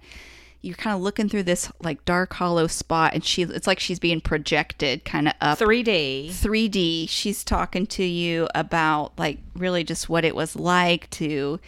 you're 0.60 0.76
kind 0.76 0.96
of 0.96 1.02
looking 1.02 1.28
through 1.28 1.44
this 1.44 1.70
like 1.82 2.04
dark 2.04 2.34
hollow 2.34 2.66
spot 2.66 3.14
and 3.14 3.24
she 3.24 3.42
it's 3.42 3.66
like 3.66 3.78
she's 3.78 4.00
being 4.00 4.20
projected 4.20 5.04
kind 5.04 5.28
of 5.28 5.34
up 5.40 5.58
3D. 5.58 6.30
3D. 6.30 7.08
She's 7.08 7.44
talking 7.44 7.86
to 7.86 8.04
you 8.04 8.48
about 8.54 9.16
like 9.18 9.38
really 9.54 9.84
just 9.84 10.08
what 10.08 10.24
it 10.24 10.34
was 10.34 10.56
like 10.56 11.08
to 11.10 11.60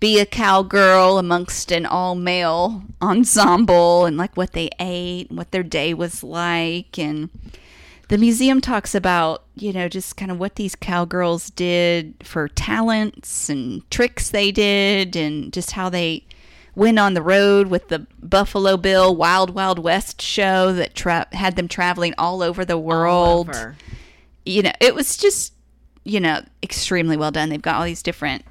be 0.00 0.20
a 0.20 0.26
cowgirl 0.26 1.18
amongst 1.18 1.72
an 1.72 1.84
all 1.84 2.14
male 2.14 2.82
ensemble 3.02 4.04
and 4.04 4.16
like 4.16 4.36
what 4.36 4.52
they 4.52 4.70
ate, 4.78 5.28
and 5.28 5.38
what 5.38 5.50
their 5.50 5.62
day 5.62 5.92
was 5.94 6.22
like 6.22 6.98
and 6.98 7.30
the 8.08 8.18
museum 8.18 8.60
talks 8.60 8.94
about, 8.94 9.44
you 9.54 9.70
know, 9.70 9.86
just 9.86 10.16
kind 10.16 10.30
of 10.30 10.38
what 10.38 10.56
these 10.56 10.74
cowgirls 10.74 11.50
did 11.50 12.14
for 12.22 12.48
talents 12.48 13.50
and 13.50 13.88
tricks 13.90 14.30
they 14.30 14.50
did 14.50 15.14
and 15.14 15.52
just 15.52 15.72
how 15.72 15.90
they 15.90 16.24
went 16.74 16.98
on 16.98 17.12
the 17.12 17.22
road 17.22 17.66
with 17.66 17.88
the 17.88 18.06
Buffalo 18.22 18.78
Bill 18.78 19.14
Wild 19.14 19.50
Wild 19.50 19.78
West 19.78 20.22
show 20.22 20.72
that 20.72 20.94
tra- 20.94 21.26
had 21.32 21.56
them 21.56 21.68
traveling 21.68 22.14
all 22.16 22.42
over 22.42 22.64
the 22.64 22.78
world. 22.78 23.50
Over. 23.50 23.76
You 24.46 24.62
know, 24.62 24.72
it 24.80 24.94
was 24.94 25.18
just, 25.18 25.52
you 26.04 26.18
know, 26.18 26.40
extremely 26.62 27.16
well 27.18 27.30
done. 27.30 27.50
They've 27.50 27.60
got 27.60 27.76
all 27.76 27.84
these 27.84 28.02
different 28.02 28.42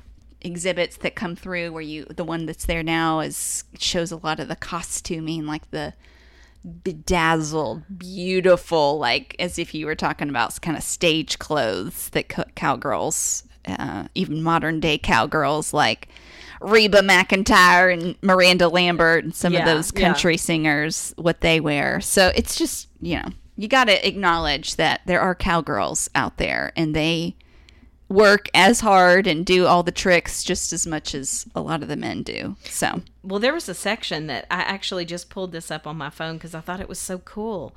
exhibits 0.41 0.97
that 0.97 1.15
come 1.15 1.36
through 1.36 1.71
where 1.71 1.82
you 1.82 2.06
the 2.06 2.23
one 2.23 2.45
that's 2.45 2.65
there 2.65 2.84
now 2.84 3.19
is 3.19 3.63
shows 3.80 4.12
a 4.12 4.17
lot 4.17 4.39
of 4.39 4.47
the 4.47 4.56
costuming 4.56 5.45
like 5.47 5.69
the 5.71 5.93
bedazzled 6.84 7.82
beautiful 7.97 9.00
like 9.00 9.36
as 9.39 9.58
if 9.58 9.73
you 9.73 9.86
were 9.86 9.95
talking 9.95 10.30
about 10.30 10.60
kind 10.62 10.78
of 10.78 10.84
stage 10.84 11.39
clothes 11.39 12.10
that 12.10 12.28
cowgirls 12.56 13.43
uh, 13.67 14.08
even 14.15 14.43
modern 14.43 14.80
day 14.80 14.97
cowgirls 14.97 15.73
like 15.73 16.08
Reba 16.60 17.02
McEntire 17.02 17.93
and 17.93 18.15
Miranda 18.21 18.67
Lambert 18.67 19.23
and 19.23 19.36
some 19.36 19.54
of 19.54 19.60
Yeah, 19.60 19.65
those 19.65 19.91
yeah. 19.93 20.02
country 20.02 20.38
singers 20.38 21.13
what 21.17 21.41
they 21.41 21.60
wear. 21.60 22.02
So 22.02 22.32
it's 22.36 22.56
just, 22.56 22.88
you 23.00 23.17
know, 23.17 23.30
you 23.56 23.67
got 23.67 23.86
to 23.86 24.08
acknowledge 24.08 24.76
that 24.78 25.02
there 25.06 25.21
are 25.21 25.36
cowgirls 25.36 26.10
out 26.15 26.38
there 26.38 26.71
and 26.76 26.95
they 26.95 27.36
work 28.10 28.50
as 28.54 28.80
hard 28.80 29.28
and 29.28 29.46
do 29.46 29.65
all 29.65 29.84
the 29.84 29.91
tricks 29.91 30.43
just 30.43 30.72
as 30.72 30.88
much 30.88 31.13
as 31.13 31.46
a 31.54 31.62
lot 31.62 31.82
of 31.82 31.89
the 31.89 31.96
men 31.96 32.24
do. 32.24 32.56
So, 32.65 33.02
Well, 33.24 33.39
there 33.39 33.54
was 33.54 33.67
a 33.67 33.74
section 33.74 34.28
that 34.28 34.46
I 34.50 34.62
actually 34.62 35.06
just 35.06 35.30
pulled 35.30 35.52
this 35.52 35.72
up 35.72 35.86
on 35.86 35.98
my 35.98 36.10
phone 36.10 36.36
because 36.36 36.56
I 36.56 36.62
thought 36.62 36.80
it 36.80 36.89
was 36.89 37.00
so 37.00 37.17
cool. 37.20 37.76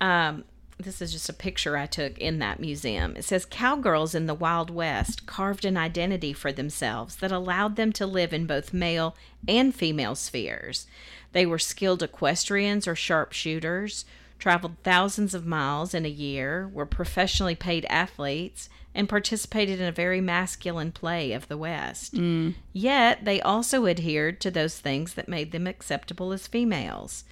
Um, 0.00 0.44
this 0.78 1.02
is 1.02 1.12
just 1.12 1.28
a 1.28 1.32
picture 1.32 1.76
I 1.76 1.86
took 1.86 2.18
in 2.18 2.38
that 2.38 2.60
museum. 2.60 3.16
It 3.16 3.24
says 3.24 3.44
cowgirls 3.44 4.14
in 4.14 4.26
the 4.26 4.34
Wild 4.34 4.70
West 4.70 5.26
carved 5.26 5.64
an 5.64 5.76
identity 5.76 6.32
for 6.32 6.52
themselves 6.52 7.16
that 7.16 7.32
allowed 7.32 7.76
them 7.76 7.92
to 7.94 8.06
live 8.06 8.32
in 8.32 8.46
both 8.46 8.72
male 8.72 9.16
and 9.46 9.74
female 9.74 10.14
spheres. 10.14 10.86
They 11.32 11.44
were 11.44 11.58
skilled 11.58 12.02
equestrians 12.02 12.86
or 12.86 12.94
sharpshooters, 12.94 14.04
traveled 14.38 14.76
thousands 14.82 15.34
of 15.34 15.46
miles 15.46 15.94
in 15.94 16.04
a 16.04 16.08
year, 16.08 16.68
were 16.68 16.86
professionally 16.86 17.54
paid 17.54 17.84
athletes, 17.86 18.68
and 18.94 19.08
participated 19.08 19.80
in 19.80 19.86
a 19.86 19.92
very 19.92 20.20
masculine 20.20 20.90
play 20.92 21.32
of 21.32 21.46
the 21.48 21.56
West. 21.56 22.14
Mm. 22.14 22.54
Yet 22.72 23.24
they 23.24 23.40
also 23.40 23.86
adhered 23.86 24.40
to 24.40 24.50
those 24.50 24.78
things 24.78 25.14
that 25.14 25.28
made 25.28 25.52
them 25.52 25.66
acceptable 25.66 26.32
as 26.32 26.46
females. 26.46 27.24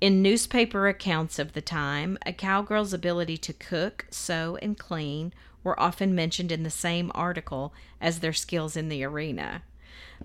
In 0.00 0.22
newspaper 0.22 0.88
accounts 0.88 1.38
of 1.38 1.52
the 1.52 1.60
time, 1.60 2.18
a 2.26 2.32
cowgirl's 2.32 2.92
ability 2.92 3.36
to 3.38 3.52
cook, 3.52 4.06
sew, 4.10 4.58
and 4.60 4.78
clean 4.78 5.32
were 5.64 5.78
often 5.78 6.14
mentioned 6.14 6.50
in 6.50 6.64
the 6.64 6.70
same 6.70 7.10
article 7.14 7.72
as 8.00 8.18
their 8.18 8.32
skills 8.32 8.76
in 8.76 8.88
the 8.88 9.04
arena. 9.04 9.62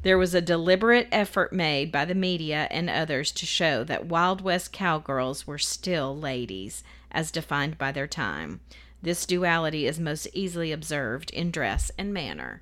There 0.04 0.18
was 0.18 0.34
a 0.36 0.42
deliberate 0.42 1.08
effort 1.12 1.52
made 1.52 1.92
by 1.92 2.06
the 2.06 2.16
media 2.16 2.68
and 2.70 2.90
others 2.90 3.32
to 3.32 3.46
show 3.46 3.84
that 3.86 4.06
Wild 4.06 4.42
West 4.42 4.72
cowgirls 4.72 5.48
were 5.48 5.58
still 5.58 6.18
ladies, 6.18 6.84
as 7.12 7.32
defined 7.32 7.78
by 7.78 7.92
their 7.92 8.08
time. 8.08 8.60
This 9.02 9.26
duality 9.26 9.86
is 9.88 10.00
most 10.00 10.28
easily 10.34 10.72
observed 10.72 11.30
in 11.32 11.52
dress 11.52 11.92
and 11.98 12.14
manner. 12.14 12.62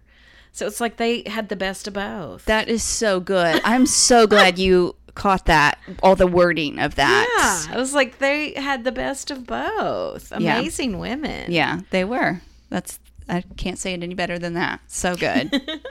So 0.51 0.65
it's 0.67 0.79
like 0.79 0.95
they 0.97 1.23
had 1.25 1.49
the 1.49 1.55
best 1.57 1.87
of 1.87 1.93
both. 1.95 2.45
that 2.45 2.69
is 2.69 2.83
so 2.83 3.19
good. 3.19 3.61
I'm 3.65 3.85
so 3.85 4.25
glad 4.27 4.57
you 4.57 4.95
caught 5.13 5.45
that, 5.47 5.79
all 6.03 6.15
the 6.15 6.27
wording 6.27 6.79
of 6.79 6.95
that. 6.95 7.65
Yeah, 7.67 7.75
I 7.75 7.77
was 7.77 7.93
like 7.93 8.19
they 8.19 8.53
had 8.53 8.83
the 8.83 8.91
best 8.91 9.31
of 9.31 9.45
both. 9.45 10.31
Yeah. 10.31 10.57
Amazing 10.57 10.99
women. 10.99 11.51
Yeah, 11.51 11.81
they 11.89 12.05
were. 12.05 12.41
That's 12.69 12.99
I 13.27 13.41
can't 13.57 13.79
say 13.79 13.93
it 13.93 14.03
any 14.03 14.13
better 14.13 14.37
than 14.39 14.53
that. 14.53 14.79
So 14.87 15.15
good. 15.15 15.51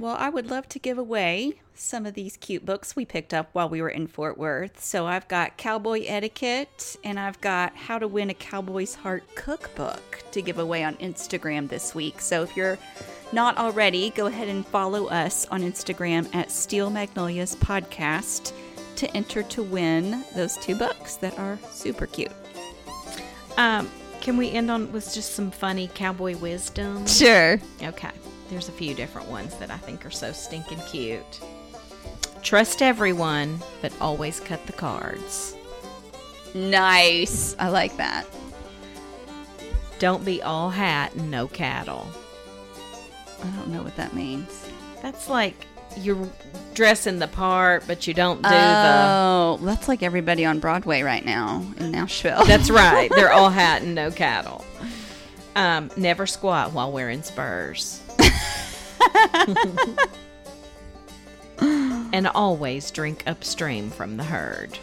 well, 0.00 0.16
I 0.18 0.30
would 0.30 0.50
love 0.50 0.66
to 0.70 0.78
give 0.78 0.96
away 0.96 1.60
some 1.74 2.06
of 2.06 2.14
these 2.14 2.38
cute 2.38 2.64
books 2.64 2.96
we 2.96 3.04
picked 3.04 3.34
up 3.34 3.50
while 3.52 3.68
we 3.68 3.82
were 3.82 3.90
in 3.90 4.06
Fort 4.06 4.38
Worth. 4.38 4.82
So 4.82 5.06
I've 5.06 5.28
got 5.28 5.58
Cowboy 5.58 6.04
Etiquette 6.06 6.96
and 7.04 7.20
I've 7.20 7.38
got 7.42 7.76
How 7.76 7.98
to 7.98 8.08
Win 8.08 8.30
a 8.30 8.34
Cowboy's 8.34 8.94
Heart 8.94 9.24
cookbook 9.34 10.22
to 10.32 10.40
give 10.40 10.58
away 10.58 10.84
on 10.84 10.94
Instagram 10.96 11.68
this 11.68 11.94
week. 11.94 12.22
So 12.22 12.42
if 12.42 12.56
you're 12.56 12.78
not 13.32 13.58
already, 13.58 14.08
go 14.10 14.24
ahead 14.24 14.48
and 14.48 14.66
follow 14.66 15.06
us 15.08 15.46
on 15.48 15.60
Instagram 15.60 16.34
at 16.34 16.50
Steel 16.50 16.88
Magnolias 16.88 17.54
Podcast 17.56 18.54
to 18.96 19.14
enter 19.14 19.42
to 19.42 19.62
win 19.62 20.24
those 20.34 20.56
two 20.56 20.76
books 20.76 21.16
that 21.16 21.38
are 21.38 21.58
super 21.70 22.06
cute. 22.06 22.32
Um, 23.58 23.90
can 24.22 24.38
we 24.38 24.50
end 24.50 24.70
on 24.70 24.92
with 24.92 25.12
just 25.12 25.34
some 25.34 25.50
funny 25.50 25.90
cowboy 25.94 26.38
wisdom? 26.38 27.06
Sure. 27.06 27.60
Okay. 27.82 28.10
There's 28.50 28.68
a 28.68 28.72
few 28.72 28.94
different 28.94 29.28
ones 29.28 29.54
that 29.56 29.70
I 29.70 29.76
think 29.76 30.04
are 30.04 30.10
so 30.10 30.32
stinking 30.32 30.80
cute. 30.80 31.40
Trust 32.42 32.82
everyone, 32.82 33.60
but 33.80 33.92
always 34.00 34.40
cut 34.40 34.66
the 34.66 34.72
cards. 34.72 35.56
Nice. 36.52 37.54
I 37.60 37.68
like 37.68 37.96
that. 37.98 38.26
Don't 40.00 40.24
be 40.24 40.42
all 40.42 40.68
hat 40.68 41.14
and 41.14 41.30
no 41.30 41.46
cattle. 41.46 42.08
I 43.40 43.46
don't 43.56 43.68
know 43.68 43.82
what 43.82 43.94
that 43.96 44.14
means. 44.14 44.68
That's 45.00 45.28
like 45.28 45.66
you're 45.96 46.28
dressing 46.74 47.18
the 47.20 47.28
part, 47.28 47.84
but 47.86 48.06
you 48.06 48.14
don't 48.14 48.42
do 48.42 48.48
the. 48.48 48.54
Oh, 48.54 49.58
that's 49.62 49.86
like 49.86 50.02
everybody 50.02 50.44
on 50.44 50.58
Broadway 50.58 51.02
right 51.02 51.24
now 51.24 51.64
in 51.78 51.92
Nashville. 51.92 52.44
That's 52.46 52.70
right. 52.70 53.10
They're 53.14 53.32
all 53.32 53.50
hat 53.50 53.82
and 53.82 53.94
no 53.94 54.10
cattle. 54.10 54.64
Um, 55.54 55.90
never 55.96 56.26
squat 56.26 56.72
while 56.72 56.90
wearing 56.92 57.22
spurs. 57.22 58.02
and 62.12 62.26
always 62.28 62.90
drink 62.90 63.22
upstream 63.26 63.90
from 63.90 64.16
the 64.16 64.24
herd. 64.24 64.78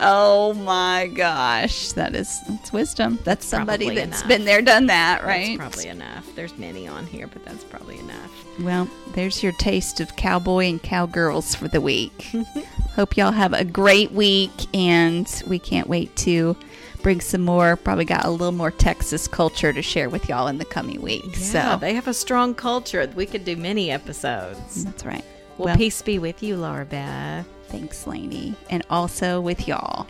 oh 0.00 0.52
my 0.54 1.06
gosh, 1.14 1.92
that 1.92 2.14
is 2.14 2.40
that's 2.48 2.72
wisdom. 2.72 3.18
That's 3.24 3.46
somebody 3.46 3.86
probably 3.86 4.02
that's 4.04 4.20
enough. 4.20 4.28
been 4.28 4.44
there, 4.44 4.62
done 4.62 4.86
that, 4.86 5.22
right? 5.24 5.58
That's 5.58 5.74
probably 5.74 5.88
enough. 5.90 6.34
There's 6.34 6.56
many 6.58 6.88
on 6.88 7.06
here, 7.06 7.26
but 7.28 7.44
that's 7.44 7.64
probably 7.64 7.98
enough. 7.98 8.30
Well, 8.60 8.88
there's 9.14 9.42
your 9.42 9.52
taste 9.52 10.00
of 10.00 10.16
cowboy 10.16 10.66
and 10.68 10.82
cowgirls 10.82 11.54
for 11.54 11.68
the 11.68 11.80
week. 11.80 12.30
hope 12.96 13.16
y'all 13.16 13.32
have 13.32 13.52
a 13.52 13.64
great 13.64 14.12
week, 14.12 14.50
and 14.74 15.26
we 15.46 15.58
can't 15.58 15.88
wait 15.88 16.14
to 16.16 16.56
bring 17.02 17.20
some 17.20 17.42
more. 17.42 17.76
Probably 17.76 18.04
got 18.04 18.24
a 18.24 18.30
little 18.30 18.52
more 18.52 18.70
Texas 18.70 19.28
culture 19.28 19.72
to 19.72 19.82
share 19.82 20.08
with 20.08 20.28
y'all 20.28 20.48
in 20.48 20.58
the 20.58 20.64
coming 20.64 21.00
weeks. 21.02 21.52
Yeah, 21.52 21.74
so 21.74 21.78
they 21.78 21.94
have 21.94 22.08
a 22.08 22.14
strong 22.14 22.54
culture. 22.54 23.10
We 23.14 23.26
could 23.26 23.44
do 23.44 23.56
many 23.56 23.90
episodes. 23.90 24.78
Mm, 24.78 24.84
that's 24.84 25.04
right. 25.04 25.24
Well, 25.58 25.76
peace 25.76 26.00
be 26.02 26.18
with 26.18 26.42
you, 26.42 26.56
Laura 26.56 26.84
Beth. 26.84 27.46
Thanks, 27.68 28.06
Lainey, 28.06 28.54
and 28.70 28.84
also 28.90 29.40
with 29.40 29.68
y'all. 29.68 30.06